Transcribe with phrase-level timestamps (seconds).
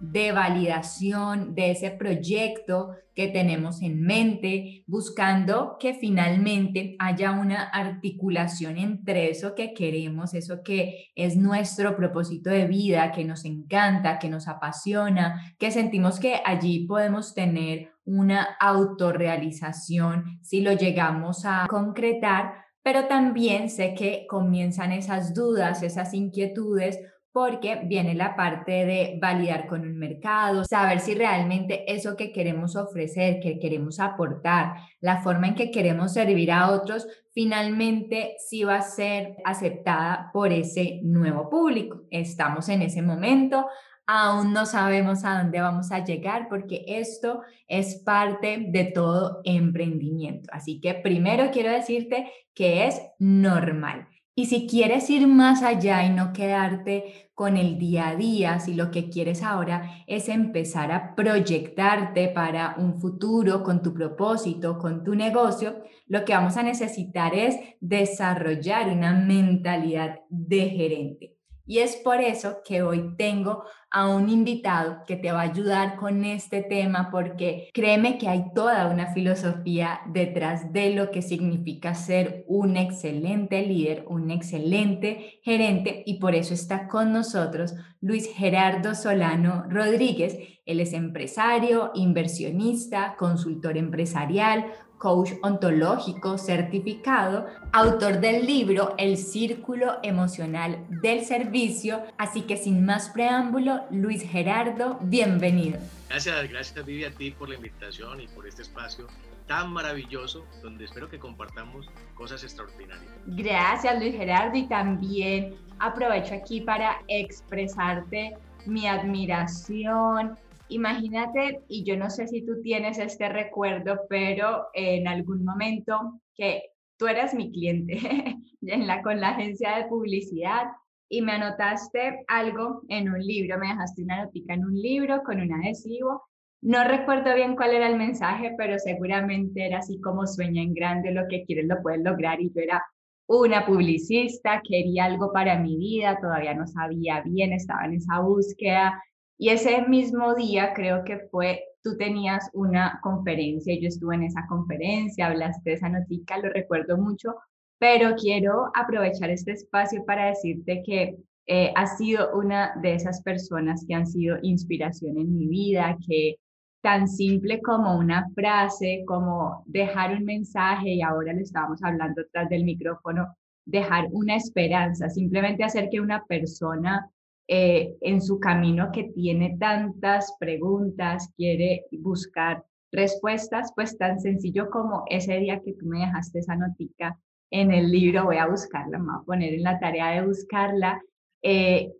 [0.00, 8.76] de validación de ese proyecto que tenemos en mente, buscando que finalmente haya una articulación
[8.76, 14.28] entre eso que queremos, eso que es nuestro propósito de vida, que nos encanta, que
[14.28, 22.64] nos apasiona, que sentimos que allí podemos tener una autorrealización si lo llegamos a concretar,
[22.82, 26.98] pero también sé que comienzan esas dudas, esas inquietudes
[27.34, 32.76] porque viene la parte de validar con un mercado, saber si realmente eso que queremos
[32.76, 38.76] ofrecer, que queremos aportar, la forma en que queremos servir a otros, finalmente sí va
[38.76, 42.02] a ser aceptada por ese nuevo público.
[42.12, 43.66] Estamos en ese momento,
[44.06, 50.48] aún no sabemos a dónde vamos a llegar porque esto es parte de todo emprendimiento.
[50.52, 54.06] Así que primero quiero decirte que es normal.
[54.36, 58.74] Y si quieres ir más allá y no quedarte con el día a día, si
[58.74, 65.04] lo que quieres ahora es empezar a proyectarte para un futuro con tu propósito, con
[65.04, 65.76] tu negocio,
[66.08, 71.33] lo que vamos a necesitar es desarrollar una mentalidad de gerente.
[71.66, 75.96] Y es por eso que hoy tengo a un invitado que te va a ayudar
[75.96, 81.94] con este tema, porque créeme que hay toda una filosofía detrás de lo que significa
[81.94, 88.94] ser un excelente líder, un excelente gerente, y por eso está con nosotros Luis Gerardo
[88.94, 90.38] Solano Rodríguez.
[90.66, 94.66] Él es empresario, inversionista, consultor empresarial,
[95.04, 102.02] coach ontológico certificado, autor del libro El Círculo Emocional del Servicio.
[102.16, 105.78] Así que sin más preámbulo, Luis Gerardo, bienvenido.
[106.08, 109.06] Gracias, gracias Vivi a ti por la invitación y por este espacio
[109.46, 113.12] tan maravilloso donde espero que compartamos cosas extraordinarias.
[113.26, 120.38] Gracias Luis Gerardo y también aprovecho aquí para expresarte mi admiración,
[120.68, 126.62] Imagínate, y yo no sé si tú tienes este recuerdo, pero en algún momento que
[126.96, 127.98] tú eras mi cliente
[128.62, 130.68] en la, con la agencia de publicidad
[131.08, 135.40] y me anotaste algo en un libro, me dejaste una notica en un libro con
[135.40, 136.22] un adhesivo.
[136.62, 141.12] No recuerdo bien cuál era el mensaje, pero seguramente era así como sueña en grande,
[141.12, 142.40] lo que quieres lo puedes lograr.
[142.40, 142.82] Y yo era
[143.26, 149.02] una publicista, quería algo para mi vida, todavía no sabía bien, estaba en esa búsqueda,
[149.44, 154.46] y ese mismo día creo que fue, tú tenías una conferencia, yo estuve en esa
[154.48, 157.34] conferencia, hablaste de esa notica, lo recuerdo mucho,
[157.78, 163.84] pero quiero aprovechar este espacio para decirte que eh, has sido una de esas personas
[163.86, 166.36] que han sido inspiración en mi vida, que
[166.82, 172.48] tan simple como una frase, como dejar un mensaje, y ahora lo estábamos hablando tras
[172.48, 177.10] del micrófono, dejar una esperanza, simplemente hacer que una persona
[177.48, 185.04] eh, en su camino que tiene tantas preguntas, quiere buscar respuestas, pues tan sencillo como
[185.08, 187.18] ese día que tú me dejaste esa notica
[187.50, 191.02] en el libro, voy a buscarla, me voy a poner en la tarea de buscarla.
[191.42, 191.92] Eh,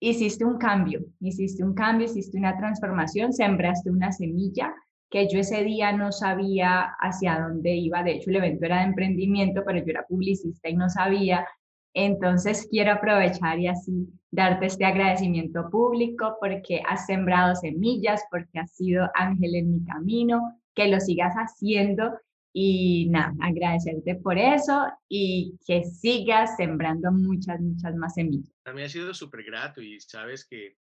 [0.00, 4.74] hiciste un cambio, hiciste un cambio, hiciste una transformación, sembraste una semilla
[5.10, 8.02] que yo ese día no sabía hacia dónde iba.
[8.02, 11.46] De hecho, el evento era de emprendimiento, pero yo era publicista y no sabía.
[11.94, 18.70] Entonces, quiero aprovechar y así darte este agradecimiento público porque has sembrado semillas, porque has
[18.76, 22.12] sido ángel en mi camino, que lo sigas haciendo
[22.52, 28.52] y nada, agradecerte por eso y que sigas sembrando muchas, muchas más semillas.
[28.62, 30.76] También ha sido súper grato y sabes que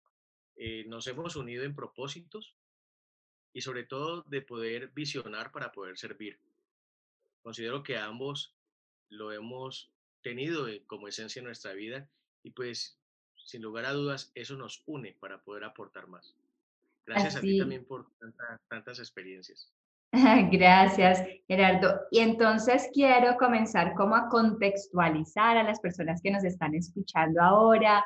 [0.57, 2.57] eh, nos hemos unido en propósitos
[3.53, 6.41] y sobre todo de poder visionar para poder servir.
[7.43, 8.57] Considero que ambos
[9.11, 9.93] lo hemos
[10.23, 12.09] tenido eh, como esencia en nuestra vida
[12.43, 12.99] y pues
[13.45, 16.35] sin lugar a dudas, eso nos une para poder aportar más.
[17.07, 18.07] Gracias a ti también por
[18.69, 19.71] tantas experiencias.
[20.51, 22.01] Gracias, Gerardo.
[22.11, 28.05] Y entonces quiero comenzar como a contextualizar a las personas que nos están escuchando ahora,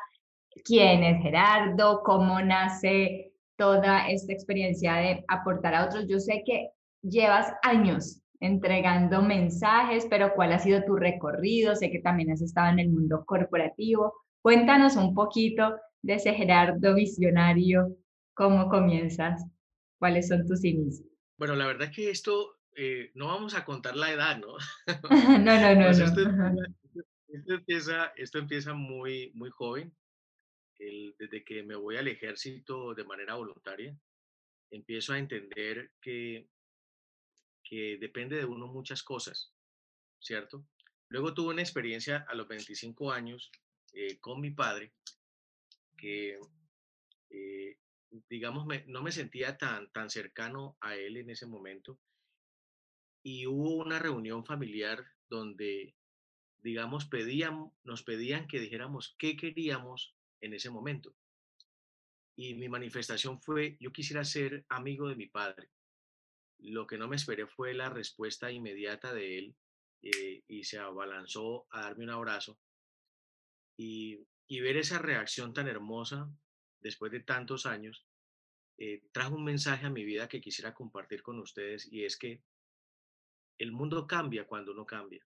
[0.65, 6.07] quién es Gerardo, cómo nace toda esta experiencia de aportar a otros.
[6.07, 6.71] Yo sé que
[7.01, 11.75] llevas años entregando mensajes, pero ¿cuál ha sido tu recorrido?
[11.75, 14.13] Sé que también has estado en el mundo corporativo.
[14.41, 17.97] Cuéntanos un poquito de ese Gerardo visionario,
[18.33, 19.43] cómo comienzas,
[19.97, 21.07] cuáles son tus inicios.
[21.37, 24.55] Bueno, la verdad que esto eh, no vamos a contar la edad, ¿no?
[25.39, 25.85] no, no, no.
[25.85, 26.05] Pues no.
[26.05, 26.21] esto,
[27.27, 29.93] esto, empieza, esto empieza muy, muy joven.
[30.77, 33.93] El, desde que me voy al ejército de manera voluntaria,
[34.71, 36.47] empiezo a entender que,
[37.61, 39.53] que depende de uno muchas cosas,
[40.19, 40.65] ¿cierto?
[41.09, 43.51] Luego tuve una experiencia a los 25 años
[43.93, 44.93] eh, con mi padre,
[45.97, 46.39] que
[47.29, 47.77] eh,
[48.29, 51.99] digamos, no me sentía tan, tan cercano a él en ese momento.
[53.23, 55.95] Y hubo una reunión familiar donde,
[56.59, 61.13] digamos, pedían, nos pedían que dijéramos qué queríamos en ese momento.
[62.35, 65.69] Y mi manifestación fue, yo quisiera ser amigo de mi padre.
[66.59, 69.55] Lo que no me esperé fue la respuesta inmediata de él
[70.01, 72.57] eh, y se abalanzó a darme un abrazo.
[73.81, 74.25] Y,
[74.59, 76.29] ver esa reacción tan hermosa
[76.81, 78.05] después de tantos años,
[78.77, 82.41] eh, trajo un mensaje a mi vida que quisiera compartir con ustedes y es que
[83.57, 85.25] el mundo cambia cuando uno cambia.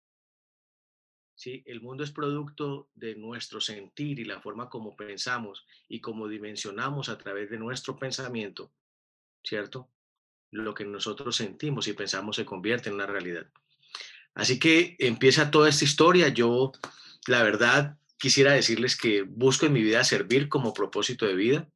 [1.34, 1.62] ¿Sí?
[1.66, 7.10] El mundo es producto de nuestro sentir y la forma como pensamos y como dimensionamos
[7.10, 8.72] a través de nuestro pensamiento,
[9.44, 9.90] ¿cierto?
[10.50, 13.46] Lo que nosotros sentimos y pensamos se convierte en una realidad.
[14.34, 16.28] Así que empieza toda esta historia.
[16.28, 16.72] Yo,
[17.26, 21.68] la verdad, quisiera decirles que busco en mi vida servir como propósito de vida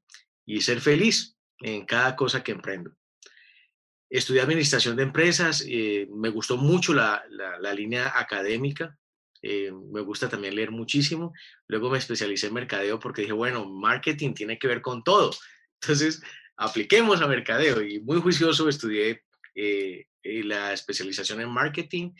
[0.44, 2.94] y ser feliz en cada cosa que emprendo.
[4.10, 7.24] Estudié administración de empresas, eh, me gustó mucho la,
[7.74, 8.98] línea académica,
[9.40, 11.32] eh, me gusta también leer muchísimo.
[11.66, 15.30] Luego me especialicé en mercadeo porque dije, bueno, marketing tiene que ver con todo.
[15.80, 16.22] Entonces,
[16.56, 19.22] apliquemos a mercadeo y muy juicioso estudié
[19.54, 22.12] eh, la especialización en marketing.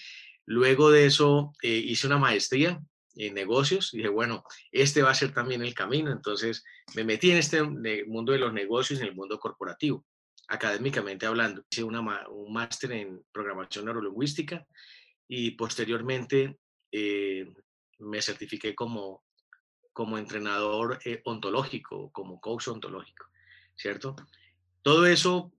[0.47, 2.81] Luego de eso hice una maestría
[3.17, 3.93] en negocios.
[3.93, 6.11] Y dije, bueno, este va a ser también el camino.
[6.11, 6.65] Entonces
[6.95, 10.05] me metí en este mundo de los negocios, en el mundo corporativo,
[10.49, 11.65] académicamente hablando.
[11.71, 14.67] Hice una, un máster en programación neurolingüística
[15.29, 16.59] y posteriormente
[16.91, 17.53] eh,
[17.99, 19.25] me certifiqué como,
[19.93, 23.27] como entrenador eh, ontológico, como coach ontológico,
[23.77, 24.17] ¿cierto?
[24.83, 25.53] Todo eso,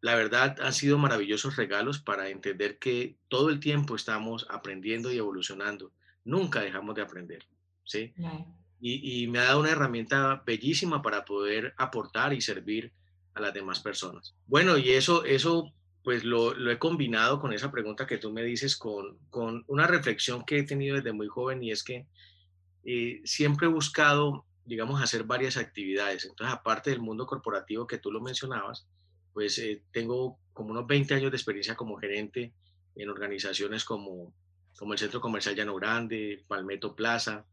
[0.00, 5.18] la verdad, han sido maravillosos regalos para entender que todo el tiempo estamos aprendiendo y
[5.18, 5.92] evolucionando
[6.24, 7.46] nunca dejamos de aprender,
[7.84, 8.14] ¿sí?
[8.80, 12.92] Y, me ha dado una herramienta bellísima para poder aportar y servir
[13.34, 14.34] a las demás personas.
[14.46, 15.72] Bueno, y eso, eso
[16.02, 20.44] pues lo, he combinado con esa pregunta que tú me dices, con, con una reflexión
[20.44, 22.06] que he tenido desde muy joven y es que
[22.84, 26.26] eh, siempre he buscado, digamos, hacer varias actividades.
[26.26, 28.86] Entonces, aparte del mundo corporativo que tú lo mencionabas,
[29.32, 32.52] pues eh, tengo como unos 20 años de experiencia como gerente
[32.94, 34.34] en organizaciones como
[34.78, 37.46] como el Centro Comercial Llano Grande, Palmetto Plaza.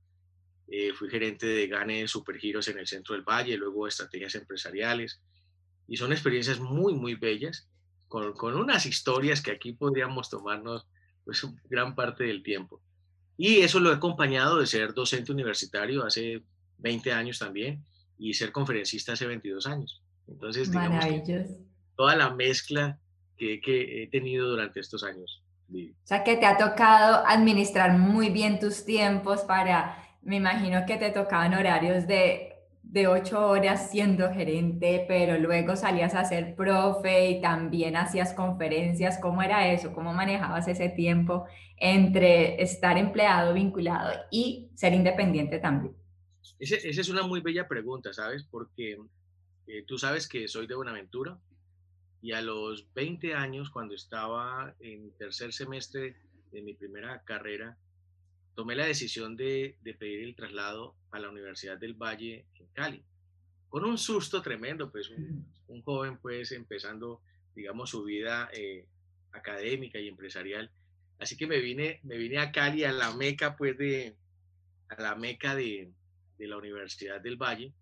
[0.67, 5.21] Eh, fui gerente de Gane Supergiros en el centro del Valle, luego estrategias empresariales.
[5.87, 7.67] Y son experiencias muy, muy bellas,
[8.07, 10.87] con, con unas historias que aquí podríamos tomarnos
[11.25, 12.81] pues, gran parte del tiempo.
[13.37, 16.43] Y eso lo he acompañado de ser docente universitario hace
[16.77, 17.83] 20 años también
[18.17, 20.01] y ser conferencista hace 22 años.
[20.27, 21.03] Entonces, digamos,
[21.95, 22.99] toda la mezcla
[23.37, 25.43] que, que he tenido durante estos años.
[25.73, 30.97] O sea, que te ha tocado administrar muy bien tus tiempos para, me imagino que
[30.97, 32.53] te tocaban horarios de,
[32.83, 39.17] de ocho horas siendo gerente, pero luego salías a ser profe y también hacías conferencias.
[39.19, 39.93] ¿Cómo era eso?
[39.93, 41.45] ¿Cómo manejabas ese tiempo
[41.77, 45.95] entre estar empleado, vinculado y ser independiente también?
[46.59, 48.43] esa es una muy bella pregunta, ¿sabes?
[48.43, 48.97] Porque
[49.67, 51.39] eh, tú sabes que soy de Buenaventura,
[52.21, 56.15] y a los 20 años, cuando estaba en tercer semestre
[56.51, 57.77] de mi primera carrera,
[58.53, 63.03] tomé la decisión de, pedir el traslado a la Universidad del Valle en Cali.
[63.69, 67.21] Con un susto tremendo, pues un, joven pues empezando,
[67.55, 68.85] digamos, su vida eh,
[69.31, 70.69] académica y empresarial.
[71.17, 74.15] Así que me vine, me vine a Cali, a la meca pues de,
[74.89, 75.91] a la meca de,
[76.37, 77.73] de la Universidad del Valle.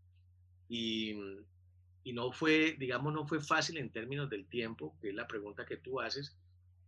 [0.69, 1.17] Y,
[2.03, 5.65] y no fue, digamos, no fue fácil en términos del tiempo, que es la pregunta
[5.65, 6.37] que tú haces.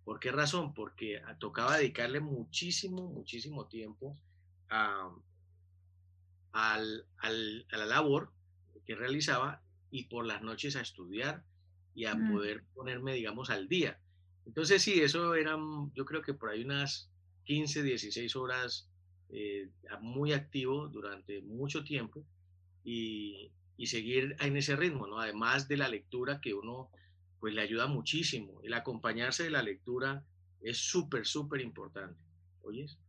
[0.03, 0.73] ¿Por qué razón?
[0.73, 4.17] Porque tocaba dedicarle muchísimo, muchísimo tiempo
[4.69, 5.11] a,
[6.53, 8.31] la labor
[8.85, 11.43] que realizaba y por las noches a estudiar
[11.93, 12.31] y a mm.
[12.31, 13.99] poder ponerme, digamos, al día.
[14.45, 17.11] Entonces, sí, eso eran, yo creo que por ahí unas
[17.45, 18.89] 15, 16 horas
[19.29, 19.69] eh,
[20.01, 22.25] muy activo durante mucho tiempo
[22.83, 25.19] y, y seguir en ese ritmo, ¿no?
[25.19, 26.89] Además de la lectura que uno
[27.39, 28.61] pues le ayuda muchísimo.
[28.63, 30.23] El acompañarse de la lectura
[30.61, 32.19] es súper, súper importante.
[32.61, 32.99] ¿Oyes?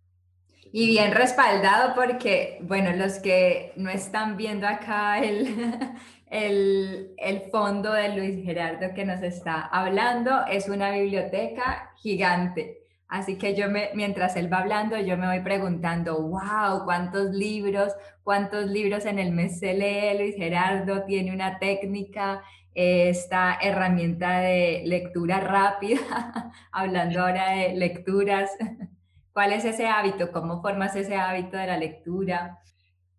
[0.72, 5.54] Y bien respaldado porque, bueno, los que no están viendo acá el,
[6.30, 12.81] el, el, fondo de Luis Gerardo que nos está hablando, es una biblioteca gigante.
[13.12, 17.92] Así que yo me, mientras él va hablando, yo me voy preguntando, wow, cuántos libros,
[18.22, 22.42] cuántos libros en el mes se lee Luis Gerardo, tiene una técnica,
[22.72, 26.00] esta herramienta de lectura rápida,
[26.72, 28.50] hablando ahora de lecturas.
[29.34, 30.32] ¿Cuál es ese hábito?
[30.32, 32.60] ¿Cómo formas ese hábito de la lectura?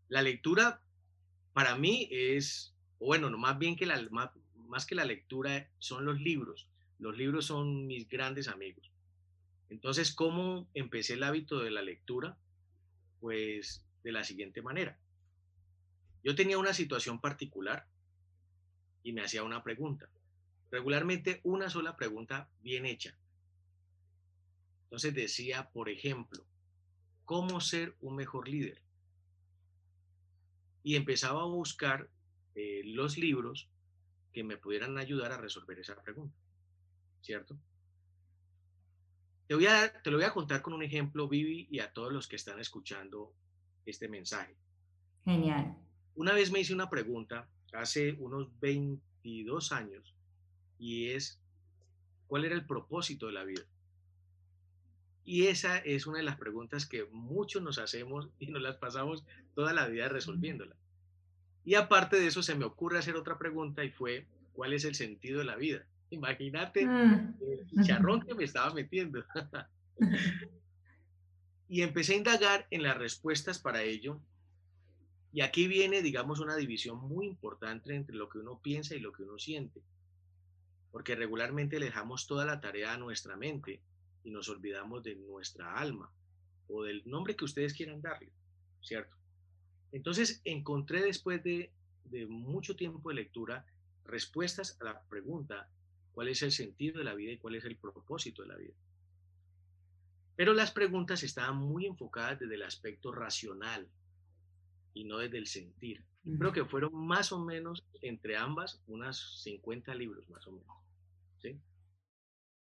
[0.08, 0.82] La lectura
[1.54, 6.04] para mí es, bueno, no, más bien que la, más, más que la lectura son
[6.04, 6.68] los libros.
[6.98, 8.93] Los libros son mis grandes amigos.
[9.74, 12.38] Entonces, ¿cómo empecé el hábito de la lectura?
[13.20, 15.00] Pues de la siguiente manera.
[16.24, 17.88] Yo tenía una situación particular
[19.02, 20.08] y me hacía una pregunta.
[20.70, 23.18] Regularmente una sola pregunta bien hecha.
[24.84, 26.46] Entonces decía, por ejemplo,
[27.26, 28.80] ¿cómo ser un mejor líder?
[30.84, 32.12] Y empezaba a buscar
[32.54, 33.70] eh, los libros
[34.34, 36.38] que me pudieran ayudar a resolver esa pregunta,
[37.22, 37.58] ¿cierto?
[39.54, 42.12] Te, voy a, te lo voy a contar con un ejemplo, Vivi, y a todos
[42.12, 43.36] los que están escuchando
[43.86, 44.58] este mensaje.
[45.24, 45.78] Genial.
[46.16, 50.16] Una vez me hice una pregunta hace unos 22 años
[50.80, 51.40] y es,
[52.26, 53.62] ¿cuál era el propósito de la vida?
[55.24, 59.24] Y esa es una de las preguntas que muchos nos hacemos y nos las pasamos
[59.54, 60.76] toda la vida resolviéndola.
[61.64, 64.96] Y aparte de eso, se me ocurre hacer otra pregunta y fue, ¿cuál es el
[64.96, 65.86] sentido de la vida?
[66.10, 67.36] Imagínate mm.
[67.42, 69.24] el charrón que me estaba metiendo.
[71.68, 74.20] y empecé a indagar en las respuestas para ello.
[75.32, 79.12] Y aquí viene, digamos, una división muy importante entre lo que uno piensa y lo
[79.12, 79.82] que uno siente.
[80.92, 83.82] Porque regularmente le dejamos toda la tarea a nuestra mente
[84.24, 86.12] y nos olvidamos de nuestra alma
[86.68, 88.32] o del nombre que ustedes quieran darle,
[88.82, 89.16] ¿cierto?
[89.92, 91.72] Entonces encontré después de,
[92.06, 93.66] de mucho tiempo de lectura
[94.06, 95.70] respuestas a la pregunta,
[96.14, 98.74] ¿cuál es el sentido de la vida y cuál es el propósito de la vida?
[100.36, 103.88] Pero las preguntas estaban muy enfocadas desde el aspecto racional
[104.94, 106.04] y no desde el sentir.
[106.38, 110.78] Creo que fueron más o menos entre ambas unas 50 libros más o menos.
[111.42, 111.60] ¿sí?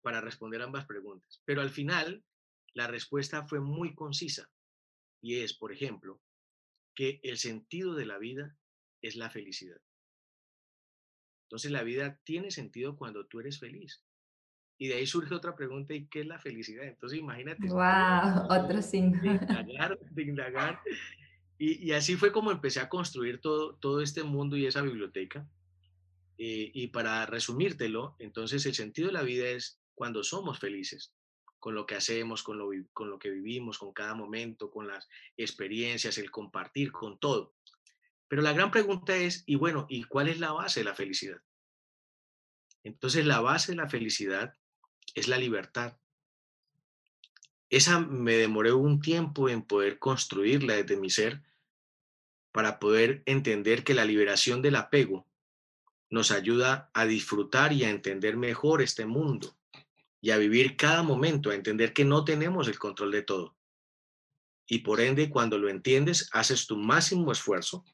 [0.08, 1.42] para responder ambas preguntas.
[1.44, 2.24] Pero al final,
[2.74, 4.50] la respuesta fue muy concisa
[5.22, 6.22] y es, por ejemplo,
[6.96, 8.56] que el sentido de la vida
[9.02, 9.82] es la felicidad.
[11.48, 14.04] Entonces la vida tiene sentido cuando tú eres feliz.
[14.78, 16.86] Y de ahí surge otra pregunta, ¿y qué es la felicidad?
[16.86, 17.68] Entonces imagínate.
[17.68, 18.48] ¡Wow!
[18.50, 19.22] Otro signo.
[19.22, 20.82] De indagar, de indagar.
[21.58, 25.48] Y, y, así fue como empecé a construir todo, todo este mundo y esa biblioteca.
[26.38, 31.14] Eh, y para resumírtelo, entonces el sentido de la vida es cuando somos felices
[31.60, 35.08] con lo que hacemos, con lo, con lo que vivimos, con cada momento, con las
[35.36, 37.56] experiencias, el compartir, con todo.
[38.28, 41.42] Pero la gran pregunta es, y bueno, ¿y cuál es la base de la felicidad?
[42.84, 44.54] Entonces la base de la felicidad
[45.14, 45.98] es la libertad.
[47.70, 51.44] Esa me demoré un tiempo en poder construirla desde mi ser
[52.52, 55.28] para poder entender que la liberación del apego
[56.10, 59.58] nos ayuda a disfrutar y a entender mejor este mundo
[60.22, 63.56] y a vivir cada momento, a entender que no tenemos el control de todo.
[64.66, 67.86] Y por ende, cuando lo entiendes, haces tu máximo esfuerzo,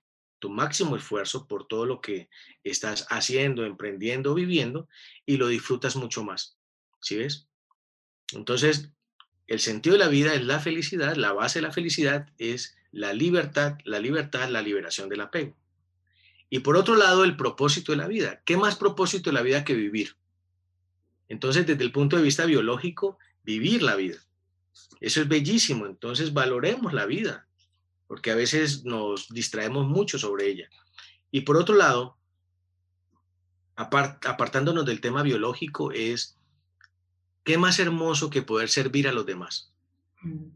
[0.43, 2.27] tu máximo esfuerzo por todo lo que
[2.65, 4.89] estás haciendo, emprendiendo, viviendo,
[5.25, 6.57] y lo disfrutas mucho más.
[6.99, 7.47] ¿Sí ves?
[8.33, 8.89] Entonces,
[9.47, 13.13] el sentido de la vida es la felicidad, la base de la felicidad es la
[13.13, 15.55] libertad, la libertad, la liberación del apego.
[16.49, 18.41] Y por otro lado, el propósito de la vida.
[18.43, 20.17] ¿Qué más propósito de la vida que vivir?
[21.29, 24.17] Entonces, desde el punto de vista biológico, vivir la vida.
[24.99, 25.85] Eso es bellísimo.
[25.85, 27.47] Entonces, valoremos la vida,
[28.07, 30.69] porque a veces nos distraemos mucho sobre ella.
[31.31, 32.17] Y por otro lado,
[33.75, 36.37] apartándonos del tema biológico, es
[37.43, 39.73] qué más hermoso que poder servir a los demás.
[40.21, 40.49] Mm.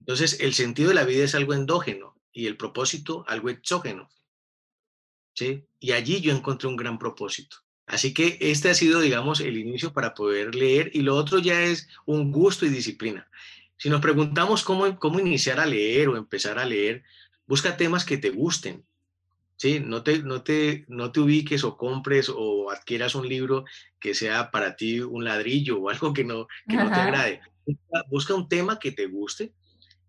[0.00, 4.08] Entonces, el sentido de la vida es algo endógeno y el propósito algo exógeno.
[5.34, 5.64] ¿sí?
[5.80, 7.58] Y allí yo encontré un gran propósito.
[7.86, 11.62] Así que este ha sido, digamos, el inicio para poder leer y lo otro ya
[11.62, 13.28] es un gusto y disciplina.
[13.76, 17.02] Si nos preguntamos cómo, cómo iniciar a leer o empezar a leer,
[17.46, 18.84] busca temas que te gusten.
[19.56, 19.80] ¿sí?
[19.80, 23.64] No, te, no, te, no te ubiques o compres o adquieras un libro
[23.98, 27.40] que sea para ti un ladrillo o algo que no, que no te agrade.
[28.08, 29.52] Busca, un tema que te guste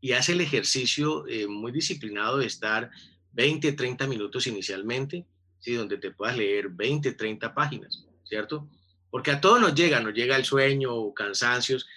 [0.02, 2.90] y haz el ejercicio eh, muy disciplinado de estar
[3.34, 5.26] 20, 30 minutos inicialmente
[5.72, 8.70] donde te puedas leer 20, 30 páginas, ¿cierto?
[9.10, 11.88] Porque a todos nos llega, nos llega el sueño o cansancios,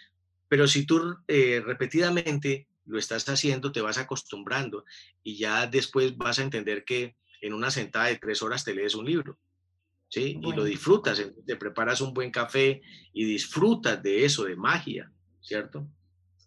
[0.49, 4.85] pero si tú eh, repetidamente lo estás haciendo, te vas acostumbrando
[5.23, 8.95] y ya después vas a entender que en una sentada de tres horas te lees
[8.95, 9.39] un libro.
[10.09, 10.39] ¿Sí?
[10.41, 12.81] Y lo disfrutas, te preparas un buen café
[13.13, 15.11] y disfrutas de eso, de magia,
[15.41, 15.85] ¿cierto?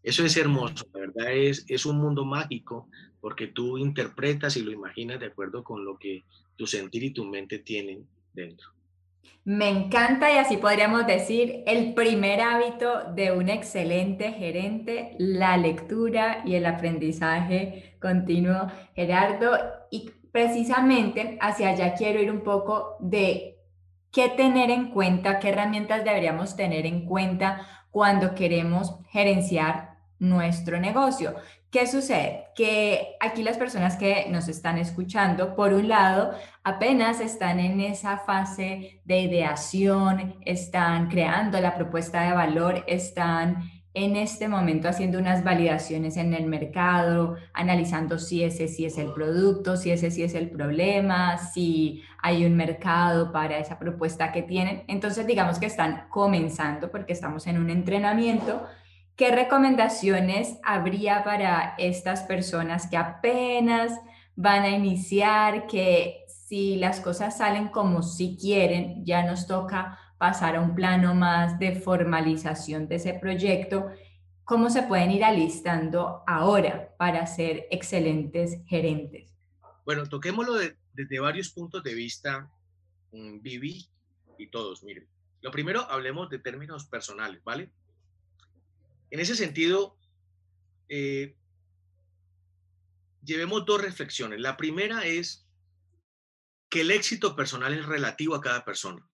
[0.02, 2.90] Eso es hermoso, la verdad es, es un mundo mágico
[3.20, 6.24] porque tú interpretas y lo imaginas de acuerdo con lo que
[6.56, 8.70] tu sentir y tu mente tienen dentro.
[9.46, 16.44] Me encanta y así podríamos decir el primer hábito de un excelente gerente, la lectura
[16.46, 19.58] y el aprendizaje continuo, Gerardo.
[19.90, 23.58] Y precisamente hacia allá quiero ir un poco de
[24.12, 31.36] qué tener en cuenta, qué herramientas deberíamos tener en cuenta cuando queremos gerenciar nuestro negocio.
[31.72, 32.46] ¿Qué sucede?
[32.56, 36.32] Que aquí las personas que nos están escuchando, por un lado,
[36.64, 44.16] apenas están en esa fase de ideación, están creando la propuesta de valor, están en
[44.16, 49.78] este momento haciendo unas validaciones en el mercado, analizando si ese sí es el producto,
[49.78, 54.86] si ese sí es el problema, si hay un mercado para esa propuesta que tienen.
[54.88, 58.66] Entonces, digamos que están comenzando porque estamos en un entrenamiento
[59.20, 63.92] ¿Qué recomendaciones habría para estas personas que apenas
[64.38, 70.56] van a iniciar, que si las cosas salen como si quieren, ya nos toca pasar
[70.56, 73.92] a un plano más de formalización de ese proyecto?
[74.46, 79.36] ¿Cómo se pueden ir alistando ahora para ser excelentes gerentes?
[79.84, 80.54] Bueno, toquémoslo
[80.94, 82.50] desde varios puntos de vista,
[83.12, 83.86] mm, Vivi
[84.38, 84.82] y todos.
[84.82, 85.10] Miren,
[85.42, 87.70] lo primero, hablemos de términos personales, ¿vale?
[89.12, 89.98] En ese sentido,
[90.88, 91.36] eh,
[93.24, 94.40] llevemos dos reflexiones.
[94.40, 95.48] La primera es
[96.70, 99.10] que el éxito personal es relativo a cada persona.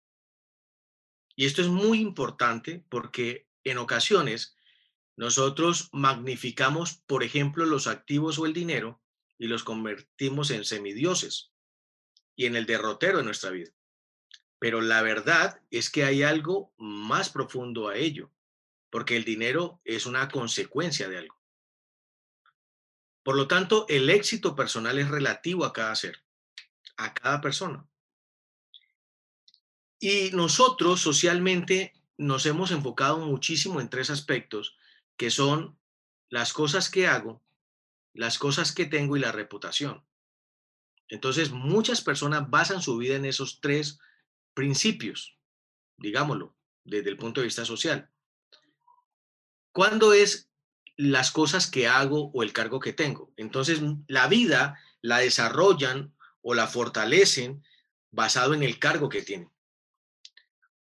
[1.34, 4.56] Y esto es muy importante porque en ocasiones
[5.16, 9.02] nosotros magnificamos, por ejemplo, los activos o el dinero
[9.38, 11.52] y los convertimos en semidioses
[12.36, 13.70] y en el derrotero de nuestra vida.
[14.58, 18.30] Pero la verdad es que hay algo más profundo a ello
[18.96, 21.38] porque el dinero es una consecuencia de algo.
[23.22, 26.24] Por lo tanto, el éxito personal es relativo a cada ser,
[26.96, 27.86] a cada persona.
[30.00, 34.78] Y nosotros socialmente nos hemos enfocado muchísimo en tres aspectos,
[35.18, 35.78] que son
[36.30, 37.44] las cosas que hago,
[38.14, 40.06] las cosas que tengo y la reputación.
[41.08, 43.98] Entonces, muchas personas basan su vida en esos tres
[44.54, 45.36] principios,
[45.98, 48.10] digámoslo, desde el punto de vista social.
[49.76, 50.48] ¿Cuándo es
[50.96, 53.34] las cosas que hago o el cargo que tengo?
[53.36, 57.62] Entonces, la vida la desarrollan o la fortalecen
[58.10, 59.50] basado en el cargo que tienen.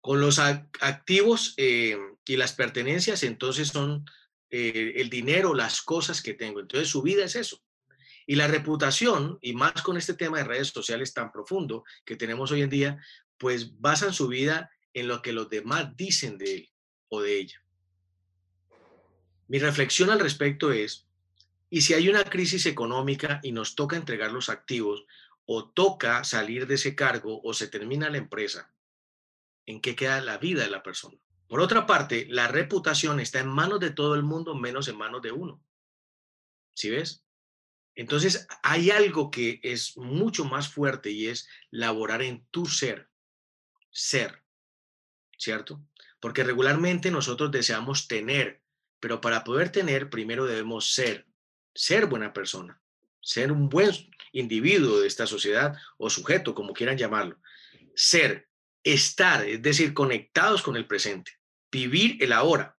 [0.02, 4.04] Con los activos eh, y las pertenencias, entonces son
[4.50, 6.60] eh, el dinero, las cosas que tengo.
[6.60, 7.64] Entonces, su vida es eso.
[8.26, 12.50] Y la reputación, y más con este tema de redes sociales tan profundo que tenemos
[12.50, 13.02] hoy en día,
[13.38, 16.72] pues basan su vida en lo que los demás dicen de él
[17.08, 17.63] o de ella.
[19.48, 21.06] Mi reflexión al respecto es,
[21.70, 25.04] ¿y si hay una crisis económica y nos toca entregar los activos
[25.46, 28.72] o toca salir de ese cargo o se termina la empresa?
[29.66, 31.18] ¿En qué queda la vida de la persona?
[31.48, 35.22] Por otra parte, la reputación está en manos de todo el mundo menos en manos
[35.22, 35.62] de uno.
[36.74, 37.24] ¿Sí ves?
[37.94, 43.08] Entonces, hay algo que es mucho más fuerte y es laborar en tu ser.
[43.90, 44.42] Ser.
[45.38, 45.80] ¿Cierto?
[46.18, 48.63] Porque regularmente nosotros deseamos tener,
[49.04, 51.26] pero para poder tener, primero debemos ser,
[51.74, 52.80] ser buena persona,
[53.20, 53.90] ser un buen
[54.32, 57.38] individuo de esta sociedad o sujeto, como quieran llamarlo.
[57.94, 58.48] Ser,
[58.82, 61.32] estar, es decir, conectados con el presente,
[61.70, 62.78] vivir el ahora.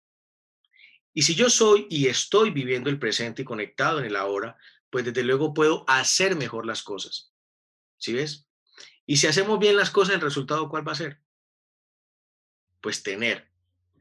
[1.13, 4.57] Y si yo soy y estoy viviendo el presente y conectado en el ahora,
[4.89, 7.35] pues desde luego puedo hacer mejor las cosas.
[7.99, 8.49] ¿Sí ves?
[9.05, 11.21] Y si hacemos bien las cosas, el resultado cuál va a ser?
[12.81, 13.47] Pues tener,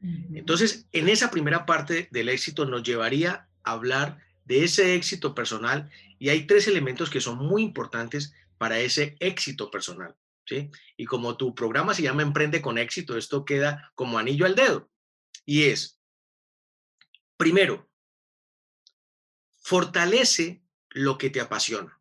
[0.01, 5.89] entonces, en esa primera parte del éxito nos llevaría a hablar de ese éxito personal
[6.19, 10.15] y hay tres elementos que son muy importantes para ese éxito personal.
[10.45, 10.69] ¿sí?
[10.97, 14.89] Y como tu programa se llama Emprende con éxito, esto queda como anillo al dedo.
[15.45, 15.99] Y es,
[17.37, 17.89] primero,
[19.57, 21.99] fortalece lo que te apasiona.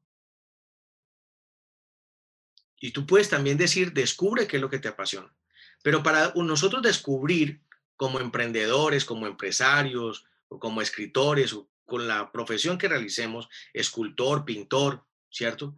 [2.79, 5.35] Y tú puedes también decir, descubre qué es lo que te apasiona.
[5.83, 7.63] Pero para nosotros descubrir
[7.97, 15.05] como emprendedores, como empresarios o como escritores o con la profesión que realicemos, escultor, pintor,
[15.31, 15.77] ¿cierto?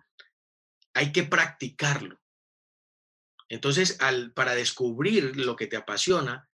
[0.95, 2.21] Hay que practicarlo.
[3.49, 3.99] Entonces,
[4.35, 6.49] para descubrir lo que te apasiona,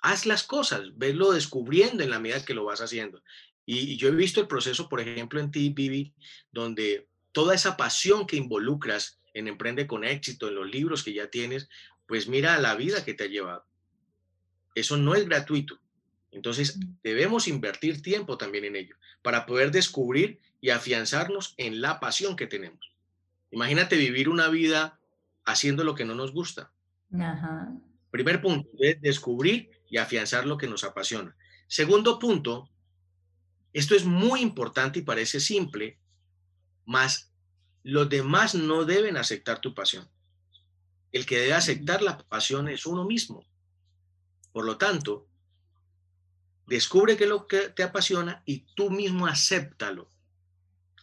[0.00, 3.22] haz las cosas, veslo descubriendo en la medida que lo vas haciendo.
[3.64, 6.12] Y, yo he visto el proceso, por ejemplo, en ti, Vivi,
[6.50, 11.30] donde toda esa pasión que involucras en Emprende con éxito, en los libros que ya
[11.30, 11.68] tienes,
[12.06, 13.64] pues mira la vida que te ha llevado.
[14.74, 15.78] Eso no es gratuito.
[16.30, 16.96] Entonces, mm.
[17.02, 22.46] debemos invertir tiempo también en ello para poder descubrir y afianzarnos en la pasión que
[22.46, 22.92] tenemos.
[23.50, 24.98] Imagínate vivir una vida
[25.44, 26.72] haciendo lo que no nos gusta.
[28.10, 31.36] Primer punto, es descubrir y afianzar lo que nos apasiona.
[31.66, 32.70] Segundo punto,
[33.72, 35.98] esto es muy importante y parece simple,
[36.84, 37.32] mas
[37.82, 40.08] los demás no deben aceptar tu pasión.
[41.10, 43.44] El que debe aceptar la pasión es uno mismo.
[44.52, 45.28] Por lo tanto,
[46.66, 50.10] descubre qué es lo que te apasiona y tú mismo acéptalo.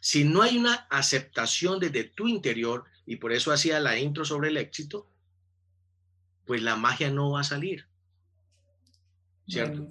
[0.02, 4.50] Si no hay una aceptación desde tu interior, y por eso hacía la intro sobre
[4.50, 5.12] el éxito,
[6.46, 7.88] pues la magia no va a salir.
[9.48, 9.90] ¿Cierto?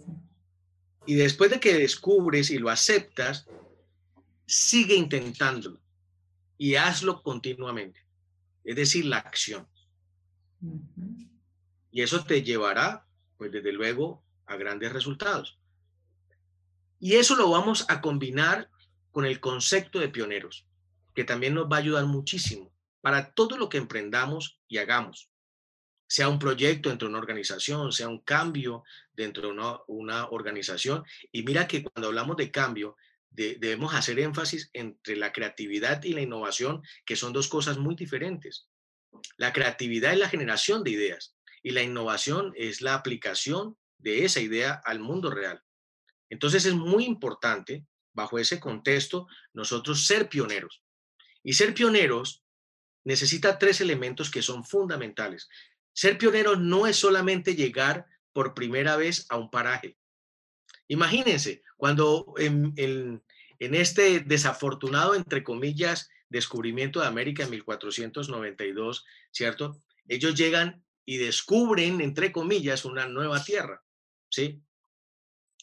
[1.04, 3.48] Y después de que descubres y lo aceptas,
[4.46, 5.80] sigue intentándolo
[6.56, 8.06] y hazlo continuamente.
[8.62, 9.66] Es decir, la acción.
[11.90, 13.07] Y eso te llevará,
[13.38, 15.58] pues desde luego, a grandes resultados.
[17.00, 18.68] Y eso lo vamos a combinar
[19.12, 20.66] con el concepto de pioneros,
[21.14, 25.30] que también nos va a ayudar muchísimo para todo lo que emprendamos y hagamos,
[26.08, 31.04] sea un proyecto dentro de una organización, sea un cambio dentro de una, organización.
[31.30, 32.96] Y mira que cuando hablamos de cambio,
[33.30, 38.68] debemos hacer énfasis entre la creatividad y la innovación, que son dos cosas muy diferentes.
[39.36, 41.37] La creatividad es la generación de ideas
[41.68, 45.62] y la innovación es la aplicación de esa idea al mundo real.
[46.30, 50.82] Entonces es muy importante, bajo ese contexto, nosotros ser pioneros.
[51.42, 52.42] Y ser pioneros
[53.04, 55.46] necesita tres elementos que son fundamentales.
[55.92, 59.98] Ser pionero no es solamente llegar por primera vez a un paraje.
[60.86, 69.82] Imagínense, cuando en, en este desafortunado, entre comillas, descubrimiento de América en 1492, ¿cierto?
[70.08, 73.82] Ellos llegan y descubren, entre comillas, una nueva tierra,
[74.28, 74.60] ¿sí?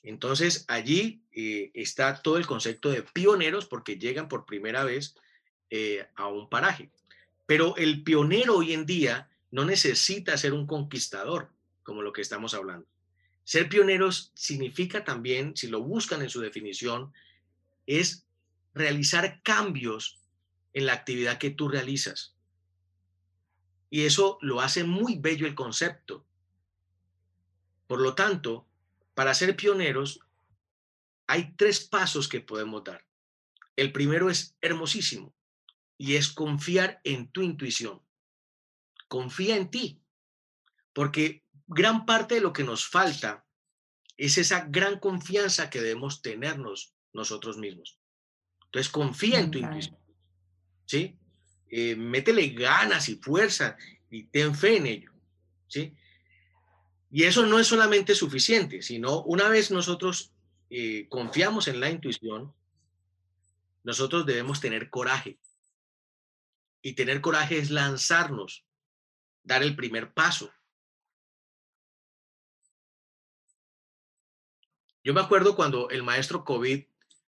[0.01, 5.13] Entonces allí eh, está todo el concepto de pioneros porque llegan por primera vez
[5.69, 6.89] eh, a un paraje.
[7.45, 11.51] Pero el pionero hoy en día no necesita ser un conquistador,
[11.83, 12.87] como lo que estamos hablando.
[13.43, 17.13] Ser pioneros significa también, si lo buscan en su definición,
[17.85, 18.25] es
[18.73, 20.19] realizar cambios
[20.73, 22.34] en la actividad que tú realizas.
[23.89, 26.25] Y eso lo hace muy bello el concepto.
[27.87, 28.67] Por lo tanto,
[29.13, 30.19] para ser pioneros,
[31.27, 33.05] hay tres pasos que podemos dar.
[33.75, 35.33] El primero es hermosísimo
[35.97, 38.01] y es confiar en tu intuición.
[39.07, 40.01] Confía en ti,
[40.93, 43.45] porque gran parte de lo que nos falta
[44.17, 47.99] es esa gran confianza que debemos tenernos nosotros mismos.
[48.65, 49.97] Entonces, confía en tu intuición.
[50.85, 51.17] ¿Sí?
[51.77, 53.75] Eh, métele ganas y fuerza
[54.09, 55.11] y ten fe en ello.
[55.67, 55.93] ¿Sí?
[57.11, 60.31] Y eso no es solamente suficiente, sino una vez nosotros
[60.69, 62.55] eh, confiamos en la intuición,
[63.83, 65.37] nosotros debemos tener coraje.
[66.81, 68.63] Y tener coraje es lanzarnos,
[69.43, 70.49] dar el primer paso.
[75.03, 76.85] Yo me acuerdo cuando el maestro COVID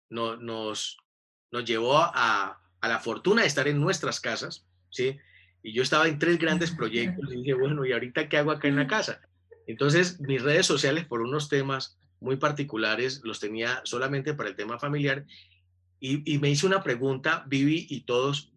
[0.10, 5.17] nos, nos llevó a, la fortuna de estar en nuestras casas, ¿sí?
[5.63, 8.67] Y yo estaba en tres grandes proyectos y dije, bueno, ¿y ahorita qué hago acá
[8.67, 9.21] en la casa?
[9.67, 14.80] Entonces, mis redes sociales, por unos temas muy particulares, los tenía solamente para el tema
[14.80, 15.26] familiar
[16.00, 18.54] y, me hice una pregunta, Vivi y todos,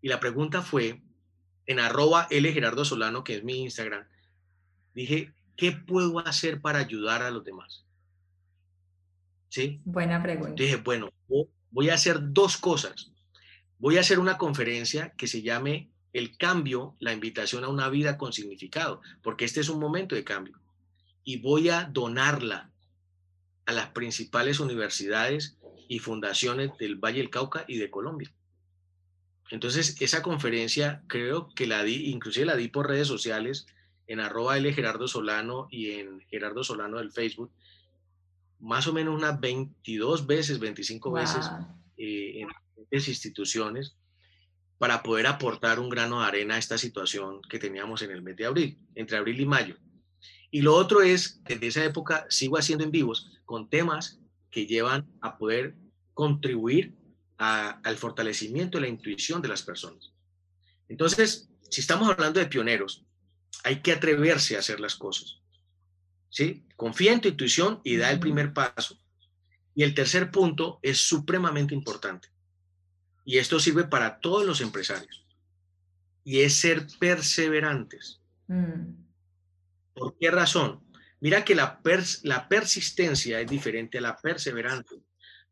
[0.00, 1.02] y la pregunta fue
[1.66, 4.06] en arroba L Gerardo Solano, que es mi Instagram,
[4.94, 7.86] dije, ¿qué puedo hacer para ayudar a los demás?
[9.48, 9.80] ¿Sí?
[9.84, 10.60] Buena pregunta.
[10.60, 11.10] Dije, bueno,
[11.70, 13.12] voy a hacer dos cosas.
[13.78, 18.18] Voy a hacer una conferencia que se llame El cambio, la invitación a una vida
[18.18, 20.58] con significado, porque este es un momento de cambio.
[21.22, 22.72] Y voy a donarla
[23.66, 25.56] a las principales universidades
[25.88, 28.32] y fundaciones del Valle del Cauca y de Colombia.
[29.50, 33.66] Entonces, esa conferencia creo que la di, inclusive la di por redes sociales,
[34.06, 37.52] en arroba L Gerardo Solano y en Gerardo Solano del Facebook,
[38.58, 41.50] más o menos unas 22 veces, 25 veces
[41.96, 43.96] eh, en diferentes instituciones
[44.78, 48.36] para poder aportar un grano de arena a esta situación que teníamos en el mes
[48.36, 49.76] de abril, entre abril y mayo.
[50.50, 55.06] Y lo otro es, desde esa época sigo haciendo en vivos con temas que llevan
[55.20, 55.76] a poder
[56.14, 56.94] contribuir
[57.36, 60.12] al fortalecimiento de la intuición de las personas.
[60.88, 63.04] Entonces, si estamos hablando de pioneros,
[63.62, 65.40] hay que atreverse a hacer las cosas.
[66.30, 66.66] ¿sí?
[66.76, 68.98] Confía en tu intuición y da el primer paso.
[69.74, 72.28] Y el tercer punto es supremamente importante.
[73.28, 75.22] Y esto sirve para todos los empresarios.
[76.24, 78.22] Y es ser perseverantes.
[78.46, 78.94] Mm.
[79.92, 80.82] ¿Por qué razón?
[81.20, 81.78] Mira que la,
[82.22, 84.96] la persistencia es diferente a la perseverancia.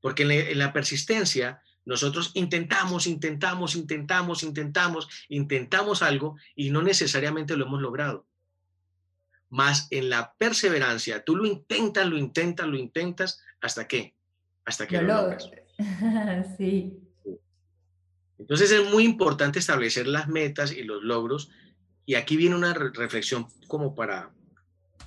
[0.01, 7.67] Porque en la persistencia nosotros intentamos, intentamos, intentamos, intentamos, intentamos algo y no necesariamente lo
[7.67, 8.27] hemos logrado.
[9.51, 14.15] Más en la perseverancia, tú lo intentas, lo intentas, lo intentas, ¿hasta qué?
[14.65, 15.51] Hasta que lo, logras.
[16.57, 17.03] sí.
[18.47, 21.51] Entonces es muy importante establecer las metas y los logros.
[22.05, 24.33] Y aquí viene una reflexión como para,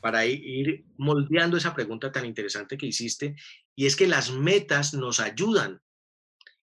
[0.02, 3.38] para ir moldeando esa pregunta tan interesante que hiciste.
[3.78, 5.82] Y es que las metas nos ayudan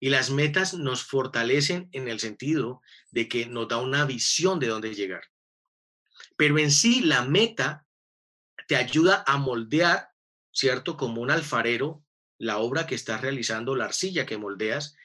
[0.01, 2.81] y las metas nos fortalecen en el sentido
[3.11, 5.25] de que nos da una visión de dónde llegar.
[6.39, 7.87] Pero en sí la meta
[8.67, 10.09] te ayuda a moldear,
[10.53, 10.97] ¿cierto?
[10.97, 12.03] Como un alfarero,
[12.39, 14.97] la obra que estás realizando, la arcilla que moldeas,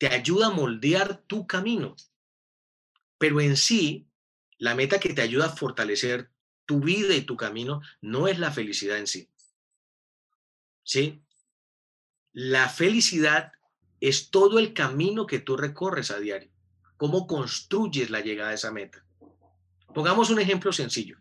[0.00, 1.94] te ayuda a moldear tu camino.
[3.18, 4.08] Pero en sí,
[4.56, 6.30] la meta que te ayuda a fortalecer
[6.64, 9.28] tu vida y tu camino no es la felicidad en sí.
[10.82, 11.22] ¿Sí?
[12.32, 13.52] La felicidad
[14.00, 16.50] es todo el camino que tú recorres a diario,
[16.96, 19.04] cómo construyes la llegada a esa meta.
[19.94, 21.18] Pongamos un ejemplo sencillo.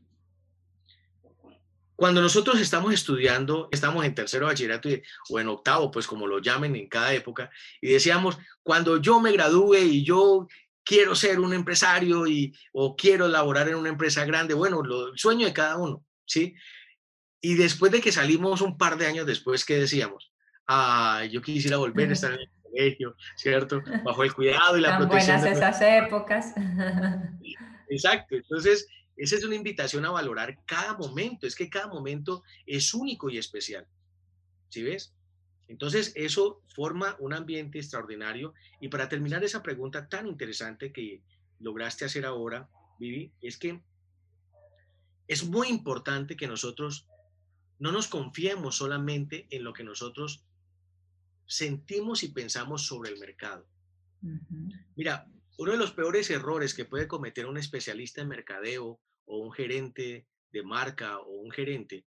[2.00, 4.88] Cuando nosotros estamos estudiando, estamos en tercero bachillerato
[5.32, 7.50] o en octavo, pues como lo llamen en cada época,
[7.82, 10.48] y decíamos, cuando yo me gradúe y yo
[10.86, 15.20] quiero ser un empresario y, o quiero laborar en una empresa grande, bueno, lo, el
[15.20, 16.56] sueño de cada uno, ¿sí?
[17.42, 20.32] Y después de que salimos un par de años después, ¿qué decíamos?
[20.70, 23.82] Ah, yo quisiera volver a estar en colegio, ¿cierto?
[24.06, 25.42] Bajo el cuidado y la Tan protección.
[25.42, 26.54] Buenas esas épocas.
[27.90, 28.88] Exacto, entonces
[29.20, 33.38] esa es una invitación a valorar cada momento, es que cada momento es único y
[33.38, 33.86] especial,
[34.70, 35.14] ¿sí ves?
[35.68, 41.22] Entonces eso forma un ambiente extraordinario y para terminar esa pregunta tan interesante que
[41.60, 43.84] lograste hacer ahora, Vivi, es que
[45.28, 47.08] es muy importante que nosotros
[47.78, 50.44] no nos confiemos solamente en lo que nosotros
[51.46, 53.68] sentimos y pensamos sobre el mercado.
[54.96, 55.28] Mira,
[55.58, 60.28] uno de los peores errores que puede cometer un especialista en mercadeo o un gerente
[60.52, 62.06] de marca o un gerente,